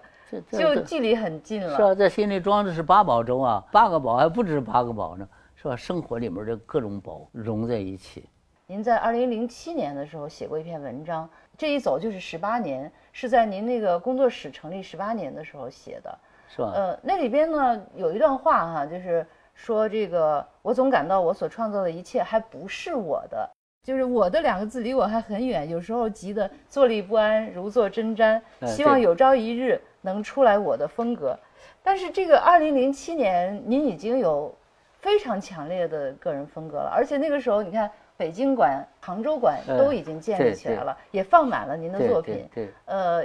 [0.50, 1.76] 就距离很近了。
[1.76, 5.76] 是啊，在心里装的是八宝粥啊，八个宝还不止八个宝呢，是吧？
[5.76, 8.28] 生活里面的各种宝融在一起。
[8.66, 16.18] 您在二零零七年的时候写过一篇文章，这一走就是十八年，是在您那个工作室成立十八年的时候写的，
[16.48, 16.72] 是吧？
[16.74, 19.26] 呃，那里边呢有一段话哈，就是。
[19.54, 23.48] 说这个，我总感到我所创造的一切还不是我的，
[23.82, 31.38] 就是我的两个字离我还很远，有时候急得坐立不安，如坐针毡，希望有朝一日能出来我的风格。
[31.82, 34.54] 但是这个二零零七年，您已经有
[35.00, 42.48] 非常强烈的个人风格了，而且那个时候你看，北京馆、杭州馆都已经建立起来了，也放满了您的作品。
[42.54, 43.22] 对，呃，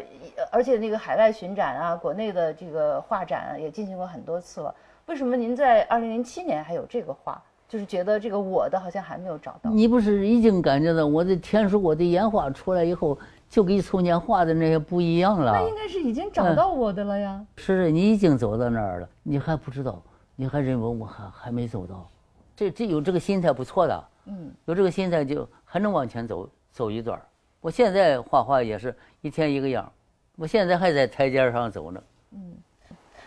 [0.51, 4.75] 而且那个海外巡展啊，国内的这个画展啊，也进行过很多次了。
[5.09, 7.41] 为什么您在二零零七年还有这个画？
[7.67, 9.71] 就是觉得这个我的好像还没有找到。
[9.71, 13.17] 你不是已经感觉到我的天书、我的烟画出来以后，
[13.49, 15.51] 就跟从前画的那些不一样了？
[15.51, 17.43] 那应该是已经找到我的了呀。
[17.55, 19.99] 是，你已经走到那儿了，你还不知道，
[20.35, 22.07] 你还认为我还还没走到。
[22.55, 27.19] 这这有这个心态不错的，嗯，有这个心态就还能往前走走一段。
[27.61, 29.91] 我现在画画也是一天一个样，
[30.35, 32.03] 我现在还在台阶上走呢。
[32.33, 32.53] 嗯。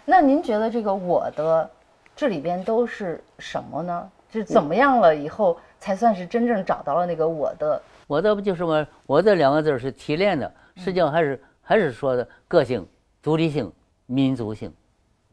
[0.05, 1.71] 那您觉得这个我的
[2.15, 4.11] 这里边都是什么呢？
[4.33, 7.81] 是怎么样了以后才算是真正找到了那个我的？
[8.07, 12.87] 我的不就是我我的两个字是提炼的，实际上还是还是说的个性、
[13.23, 13.71] 独立性、
[14.07, 14.73] 民族性，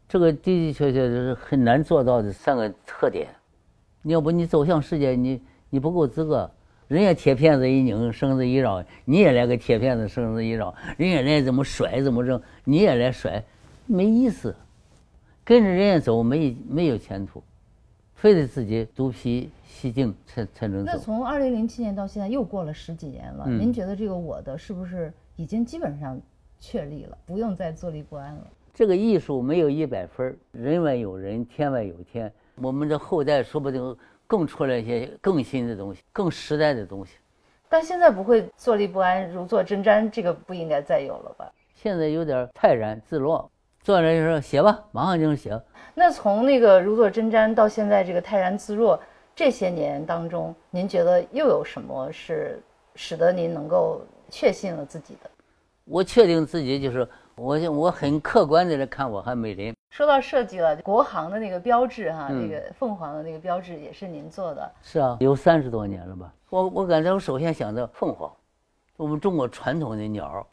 [0.07, 3.27] 这个的的确确是很难做到的三个特点。
[4.01, 6.49] 你要不你走向世界，你你不够资格。
[6.87, 13.43] 人家铁片子一拧，绳子一绕，你也来个铁片子绳子一绕，人家来怎么甩怎么扔，你也来甩。
[13.91, 14.55] 没意思，
[15.43, 17.41] 跟着人家走没没有前途，
[18.13, 20.91] 非得自己独辟蹊径才才能走。
[20.93, 26.21] 那从二零零七年到现在又过了十几年了，您觉得这个我的是不是已经基本上
[26.59, 28.47] 确立了，不用再坐立不安了？
[28.75, 32.31] 这个艺术没有一百分，人外有人，天外有天。
[32.57, 33.97] 我们的后代说不定
[34.27, 37.13] 更出来一些更新的东西，更时代的东西。
[37.67, 41.51] 但现在不会坐立不安，如坐针毡，这个不应该再有了吧？
[41.73, 43.49] 现在有点泰然自若。
[43.81, 45.59] 坐着就说写吧，马上就能写。
[45.95, 48.99] 那从那个如坐针毡到现在这个泰然自若，
[49.35, 52.61] 这些年当中，您觉得又有什么是
[52.95, 55.29] 使得您能够确信了自己的？
[55.85, 59.73] 我确定自己就是我，我很客观的来看我还美林。
[59.89, 64.71] 说到设计了，国航的那个标志哈，那个凤凰的那个标志也是您做的。
[64.83, 66.31] 是啊，有三十多年了吧？
[66.49, 68.31] 我我感觉我首先想到凤凰，
[68.97, 70.45] 我们中国传统的鸟。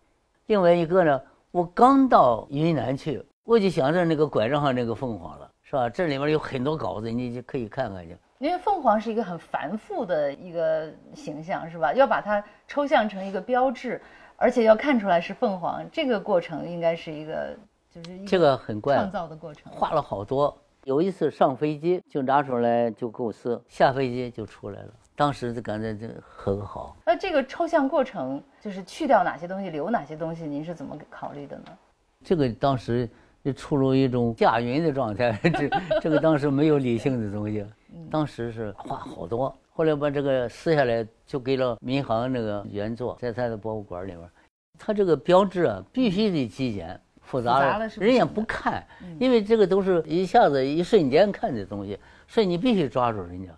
[0.46, 1.20] 另外一个呢？
[1.56, 5.88] 我刚到云南去，我就想着那个拐杖上那个凤凰了，是吧？
[5.88, 8.14] 这里面有很多稿子，你就可以看看去。
[8.40, 11.94] 因为凤凰是一个很繁复的一个形象，是吧？
[11.94, 13.98] 要把它抽象成一个标志，
[14.36, 17.56] 而且要看出来是凤凰，这个过程应该是一个
[17.90, 20.54] 就是这个很怪创造的过程，画了好多。
[20.84, 24.90] 有一次上飞机就拿出来就构思，下飞机就出来了。
[25.16, 26.94] 当时就感觉这很好。
[27.06, 31.64] 那这个抽象过程就是去掉哪些东西，留哪些东西，您是怎么考虑的呢？
[32.22, 33.08] 这个当时
[33.42, 35.70] 就处于一种驾云的状态， 这
[36.02, 37.64] 这个当时没有理性的东西，
[38.10, 39.56] 当时是画好多。
[39.72, 44.22] 后来把这个撕下来，就给了民航那个原作，在他的博物馆里边。
[44.78, 48.86] 他这个标志啊，必须得极简，复杂了人也不看，
[49.18, 51.98] 因为这个都是一下子一瞬间看的东西，
[52.28, 53.50] 所以你必须抓住人家。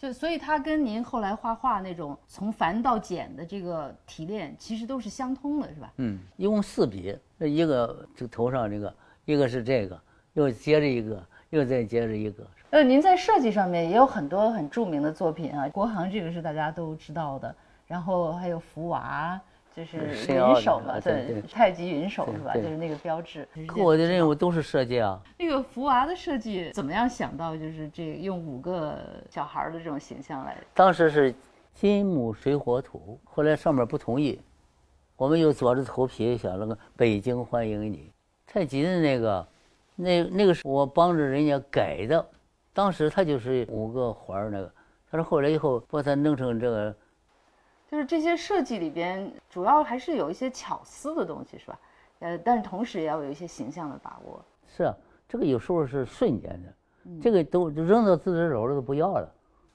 [0.00, 5.92] 就所以它跟您后来画画那种从繁到简的这个提炼，其实都是相通的，是吧？
[5.98, 8.94] 嗯，一共四笔，这一个这头上这个，
[9.26, 10.00] 一个是这个，
[10.32, 12.46] 又接着一个，又再接着一个。
[12.70, 17.54] 呃，您在设计上面也有很多很著名的作品啊，国航这个是大家都知道的，
[17.86, 19.38] 然后还有福娃。
[19.80, 22.54] 就是云手嘛，对，太极云手是吧？
[22.54, 23.48] 就是那个标志。
[23.66, 25.20] 可我的任务都是设计啊。
[25.38, 30.56] 那个福娃的设计怎么样想到就是这用五个小孩的这种形象来？
[30.74, 31.34] 当时是
[31.72, 34.38] 金木水火土，后来上面不同意，
[35.16, 38.10] 我们又做着头皮想了个北京欢迎你。
[38.46, 39.48] 太极的那个，
[39.96, 42.24] 那那个是我帮着人家改的，
[42.72, 44.72] 当时他就是五个环那个，
[45.10, 46.94] 他说后来以后把它弄成这个。
[47.90, 51.80] 就是这些设计里边，主要还是有一些巧思的东西，是吧？
[52.20, 54.40] 呃，但是同时也要有一些形象的把握。
[54.68, 54.96] 是啊，
[55.28, 59.28] 这个有时候是瞬间的，这个都扔到自己手里都不要了。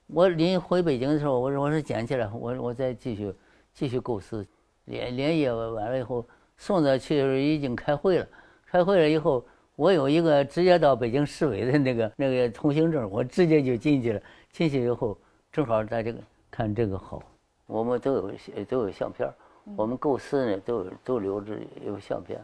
[0.08, 3.34] 我临回北京的时候，我说我说捡起来，我我再继续
[3.74, 4.48] 继续构思，
[4.86, 8.28] 连连夜完了以后送到去已经开会了，
[8.66, 9.46] 开会了以后，
[9.76, 14.22] 我有一个直接到北京市委的那个那个通行证，我直接就进去了。
[14.54, 15.18] 进去以后，
[15.52, 17.22] 正好在这个看这个好，
[17.66, 18.32] 我们都有
[18.68, 19.30] 都有相片，
[19.76, 21.54] 我们构思呢都有都留着
[21.86, 22.40] 有相片。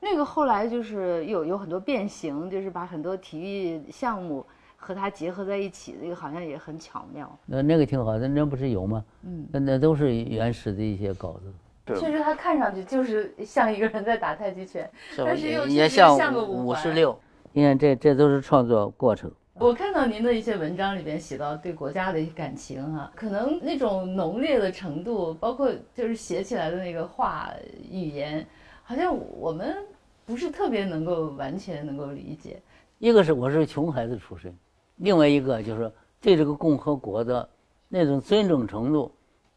[0.00, 4.44] 那个后来就是有有很多变形，就是把很多体育项目。
[4.84, 7.38] 和它结合在一起，这个好像也很巧妙。
[7.46, 9.04] 那那个挺好，那那不是有吗？
[9.22, 11.94] 嗯，那那都是原始的一些稿子。
[11.94, 17.16] 确实，它看上去就是像一个人在打太极拳，但是又也像个五十六。
[17.52, 19.30] 你看，这这都是创作过程。
[19.54, 27.52] 我看到您的一些文章里边写到对国家的感情哈，可能那种浓烈的程度，包括就是写起来的那个话
[27.90, 28.44] 语言，
[28.82, 29.76] 好像我们
[30.24, 32.60] 不是特别能够完全能够理解。
[32.98, 34.56] 一个是我是穷孩子出身。
[34.96, 37.48] 另外一个就是对这个共和国的
[37.88, 39.12] 那种尊重程度，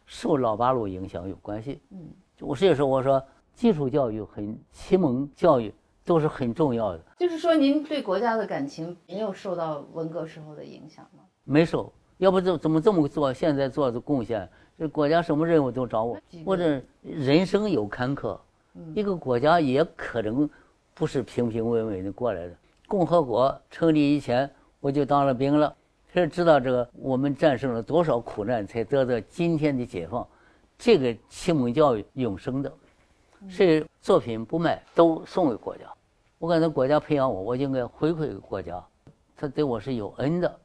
[0.05, 1.79] 受老八路影响有关系。
[1.91, 2.09] 嗯，
[2.41, 3.23] 我所以说我说
[3.53, 5.73] 基础教育很启蒙教育
[6.05, 7.01] 都是很重要的。
[7.17, 11.23] 就是说您对国家的感情没有受到文革时候的影响吗？
[11.43, 13.33] 没受，要不怎怎么这么做？
[13.33, 14.47] 现在做的贡献，
[14.77, 16.17] 这国家什么任务都找我。
[16.45, 18.37] 或者人生有坎坷，
[18.93, 20.49] 一个国家也可能
[20.93, 22.53] 不是平平稳稳的过来的。
[22.87, 24.49] 共和国成立以前。
[24.81, 25.75] 我就当了兵了，
[26.13, 30.27] 是知道这个我们战胜了多少苦难，才得到今天的解放。
[30.77, 32.71] 这个启蒙教育永生的，
[33.49, 35.83] 是作品不卖都送给国家。
[36.37, 38.83] 我感觉国家培养我，我应该回馈给国家，
[39.35, 40.59] 他对我是有恩的。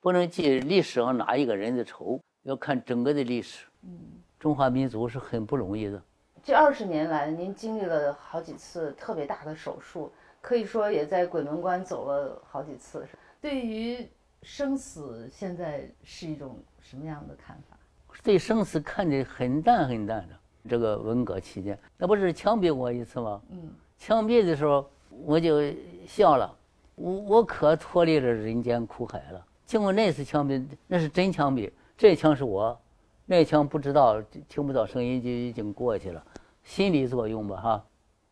[0.00, 3.66] 不能记历史上哪一个人的仇，要看整个的历史。
[3.82, 3.90] 嗯，
[4.38, 6.00] 中华民族是很不容易的。
[6.42, 13.04] 这二十年来，您经历了好几次特别大的手术，可以说也在鬼门关走了好几次。
[13.40, 14.08] 对于
[14.42, 17.76] 生死，现在是一种什么样的看法？
[18.22, 20.36] 对生死看得很淡很淡的。
[20.66, 23.40] 这个文革期间，那不是枪毙过一次吗？
[23.50, 24.84] 嗯，枪毙的时候
[25.24, 25.60] 我就
[26.06, 26.54] 笑了，
[26.94, 29.44] 我我可脱离了人间苦海了。
[29.64, 32.78] 经过那次枪毙，那是真枪毙，这枪是我，
[33.24, 36.22] 那枪不知道听不到声音就已经过去了，
[36.62, 37.84] 心理作用吧哈。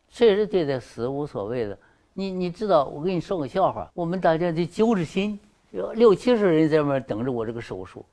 [0.07, 1.77] 确实对待死无所谓的。
[2.13, 3.91] 你你知道，我给你说个笑话。
[3.93, 5.37] 我们大家得揪着心，
[5.95, 8.05] 六七十人在外面等着我这个手术，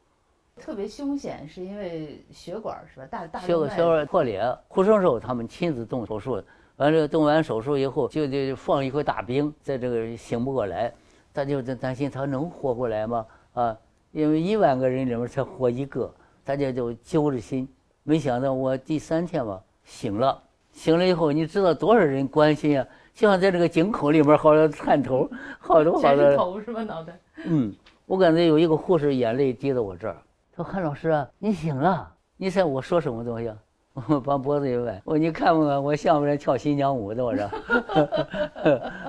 [0.61, 3.07] 特别凶险，是因为血管是吧？
[3.11, 4.43] 大大血管血管破裂。
[4.69, 6.43] 护生手他们亲自动手术，
[6.77, 10.93] 完了动完手术以后，就得放一块大冰，在这个醒不过来，
[11.33, 13.27] 他就在担心他能活过来吗？
[13.55, 13.77] 啊，
[14.13, 16.13] 因为一万个人里面才活一个，
[16.45, 17.69] 大家就揪着心。
[18.05, 20.43] 没想到我第三天吧醒了，
[20.73, 22.87] 醒了以后，你知道多少人关心啊？
[23.15, 25.29] 就像在这个井口里面，好多探头，
[25.59, 26.37] 好多好多。
[26.37, 26.83] 头是吧？
[26.85, 27.19] 脑袋。
[27.45, 27.75] 嗯，
[28.07, 30.23] 我感觉有一个护士眼泪滴到我这儿，他
[30.63, 32.09] 说：“韩老师啊，你醒了。
[32.37, 33.53] 你猜我说什么东西？”
[34.09, 37.23] 我把脖子一歪，我你看不看我像不像跳新疆舞的？
[37.23, 37.47] 我说，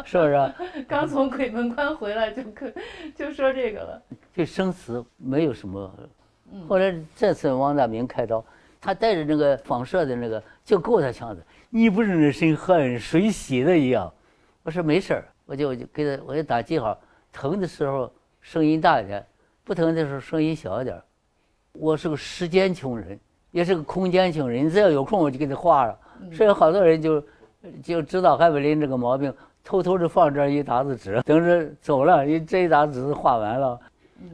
[0.03, 0.53] 是不是？
[0.89, 2.69] 刚从鬼门关回来就可
[3.15, 4.01] 就说这个了。
[4.33, 5.89] 对生死没有什么。
[6.67, 8.43] 后来这次王大明开刀，
[8.81, 11.41] 他带着那个放射的那个，就够他呛的。
[11.69, 14.13] 你不是那身汗水洗的一样，
[14.63, 16.99] 我说没事儿，我就我就给他，我就打记号，
[17.31, 19.25] 疼的时候声音大一点，
[19.63, 21.01] 不疼的时候声音小一点。
[21.73, 23.19] 我是个时间穷人，
[23.51, 25.99] 也是个空间穷人，只要有空我就给他画了。
[26.31, 27.23] 所以好多人就
[27.81, 33.79] 就知道海美林这个毛病，偷偷的放这一沓子纸，等着走了，你这一沓纸画完了。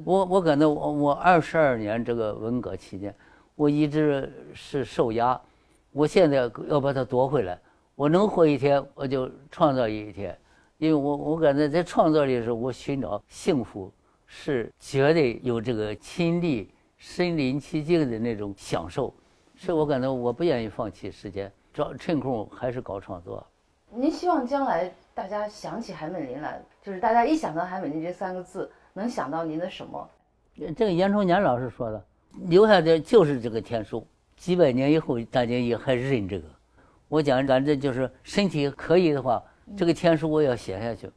[0.03, 3.15] 我我感觉我我二十二年这个文革期间，
[3.55, 5.39] 我一直是受压。
[5.91, 7.57] 我现在要把它夺回来，
[7.95, 10.37] 我能活一天，我就创造一天，
[10.77, 13.91] 因为我我感觉在创造力的时候，我寻找幸福
[14.27, 16.69] 是绝对有这个亲历、
[16.99, 19.13] 身临其境的那种享受，
[19.55, 23.43] 所以我感到我不愿意放弃时间，找趁空还是搞创作。
[23.89, 30.07] 您希望将来大家想起韩美林来，就是大家一想到韩美林这三个字，能想到您的什么？
[30.75, 32.05] 这个严崇年老师说的，
[32.47, 34.05] 留下的就是这个天书。
[34.35, 36.45] 几百年以后，大家也还认这个。
[37.07, 39.41] 我讲，咱这就是身体可以的话，
[39.77, 41.09] 这个天书我要写下去。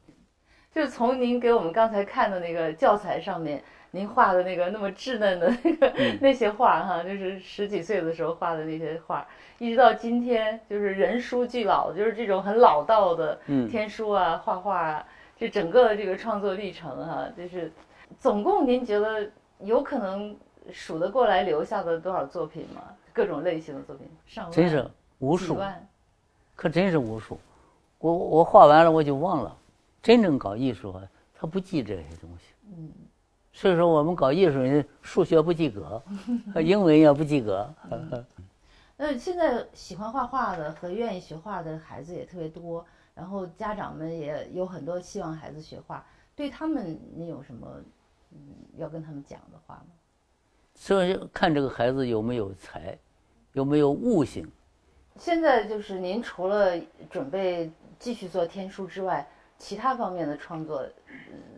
[0.73, 3.63] 就是从您给我们刚才看的那个教材上面，
[3.95, 9.25] 您画的那个那么稚嫩的那个那些画哈，就是十几岁的时候画的那些画，
[9.59, 13.39] 一直到今天，就是人书俱老，就是这种很老道的
[13.69, 15.05] 天书啊、画画啊，
[15.37, 17.71] 这整个的这个创作历程哈，就是
[18.19, 19.29] 总共您觉得
[19.59, 20.35] 有可能
[20.71, 22.81] 数得过来留下的多少作品吗？
[23.13, 24.89] 各种类型的作品，上真是
[25.19, 25.55] 无数，
[26.55, 27.39] 可真是无数。
[27.99, 29.55] 我我画完了我就忘了。
[30.01, 31.03] 真正搞艺术啊，
[31.35, 32.53] 他不记这些东西。
[32.75, 32.91] 嗯，
[33.53, 36.01] 所以说我们搞艺术人数学不及格，
[36.59, 37.71] 英文也不及格。
[38.97, 46.03] 那现在喜欢画画的和愿意学画的孩子也特别多，然后家长们也有很多希望孩子学画。
[46.35, 47.67] 对他们，你有什么
[48.31, 48.39] 嗯
[48.77, 49.85] 要跟他们讲的话吗？
[50.75, 52.97] 所以看这个孩子有没有才，
[53.51, 54.49] 有没有悟性。
[55.17, 56.71] 现在就是您除了
[57.11, 59.27] 准备继续做天书之外，
[59.59, 60.83] 其他方面的创作，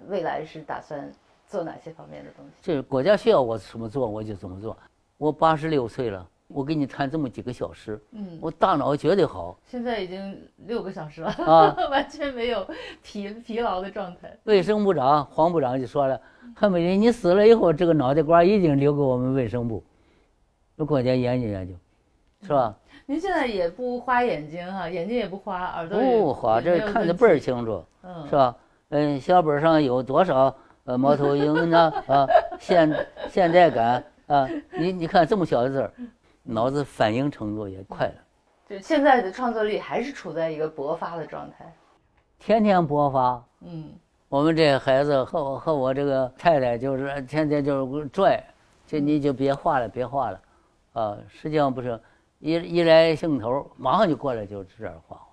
[0.07, 1.09] 未来是打算
[1.55, 2.51] 做哪些方面的东西？
[2.61, 4.75] 这国家需要我怎么做，我就怎么做。
[5.17, 6.27] 我八十六岁了。
[6.47, 9.57] 我跟你谈这么几个小时，嗯，我大脑绝对好。
[9.65, 12.67] 现在已经六个小时了啊， 完全没有
[13.01, 14.37] 疲疲劳的状态。
[14.43, 16.21] 卫生部长黄部长就说了
[16.55, 19.83] ：“韩美林，你死了以后，这个脑袋瓜一定留给我们卫生部，
[20.75, 21.73] 那国家研究研究，
[22.43, 22.77] 是吧？”
[23.07, 28.55] 您现在也不花眼睛哈，眼睛也不花，耳朵不花，这看得倍儿清楚，嗯，是吧？
[28.89, 30.55] 嗯，小本上有多少
[30.85, 31.91] 呃猫头鹰呢？
[32.07, 32.27] 啊，
[32.59, 35.91] 现现代感啊，你你看这么小的字儿。
[36.47, 38.13] 脑子反应程度也快了，
[38.69, 41.73] 就现在的创作力还是处在一个勃发的状态，
[42.37, 43.43] 天天勃发。
[43.61, 43.91] 嗯，
[44.29, 48.43] 我们这孩子和我和我这个太太就是天天就是拽，
[48.85, 50.41] 就你就别画了，别画了，
[50.93, 51.99] 啊，实际上不是，
[52.37, 55.25] 一一来兴头，马上就过来就这样画画，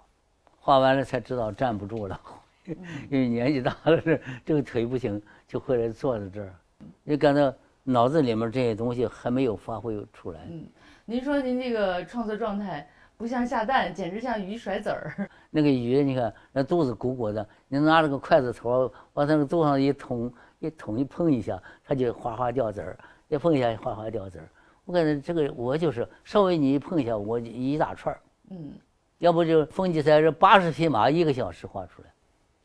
[0.60, 2.18] 画完了才知道站不住了，
[2.66, 6.54] 因为年纪大了这这个腿不行，就回来坐在这儿，
[7.02, 7.52] 你感到
[7.82, 10.40] 脑子里面这些东西还没有发挥出来。
[10.48, 10.66] 嗯
[11.04, 15.28] 您说您这个创作状态不像下蛋，简直像鱼甩籽儿。
[15.50, 22.96] 那个鱼，你看那肚子鼓鼓的，你拿着个筷子头往它那个肚上一捅，一捅一碰一下，它就哗哗掉籽儿；
[23.28, 24.48] 一碰一下，哗哗掉籽儿。
[24.84, 28.20] 我感觉这个我就是稍微你一碰一下，我一大串儿。
[28.50, 28.72] 嗯，
[29.18, 32.11] 要不就冯骥才这八十匹马一个小时画出来，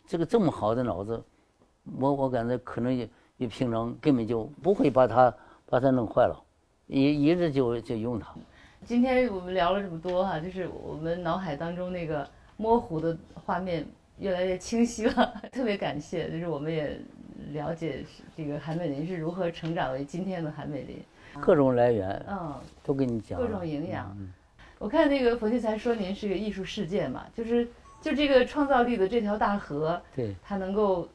[0.08, 1.22] 这个这么好的脑子，
[2.00, 5.34] 我我感觉可能也也平常根本就不会把它
[5.66, 6.42] 把它弄坏了。
[6.88, 8.34] 一一直就就用它。
[8.86, 13.86] 今天我们聊了这么多哈，就是我们脑海当中那个模糊的画面
[14.18, 15.34] 越来越清晰了。
[15.52, 16.98] 特别感谢，就是我们也
[17.52, 18.06] 了解
[18.36, 21.04] 这个韩美林是如何成长为今天的韩美林。
[21.42, 23.38] 各种来源，嗯，都跟你讲。
[23.38, 24.16] 各种营养。
[24.18, 24.34] 嗯
[24.80, 27.68] 我看那个冯骥才说您是个艺术世界嘛，就是
[28.08, 31.08] 就这个创造力的这条大河，对，它能够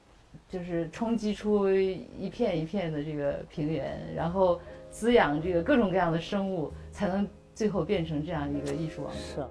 [0.49, 4.61] 就是冲击出一片一片的这个平原，然后。
[4.95, 9.51] 滋养这个各种各样的生物，才能最后变成这样一个艺术王国。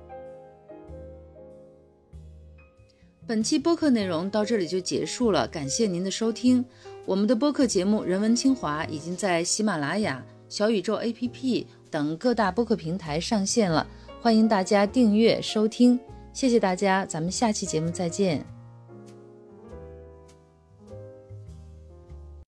[3.26, 6.64] 本期播客内容到这里就结束了，感谢您的收听。
[7.08, 13.88] 我们的播客节目《人文清华》已经在喜马拉雅、小宇宙 APP 等各大播客平台上线了，
[14.22, 16.00] 欢迎大家订阅收听。
[16.34, 18.46] 谢谢大家，咱们下期节目再见。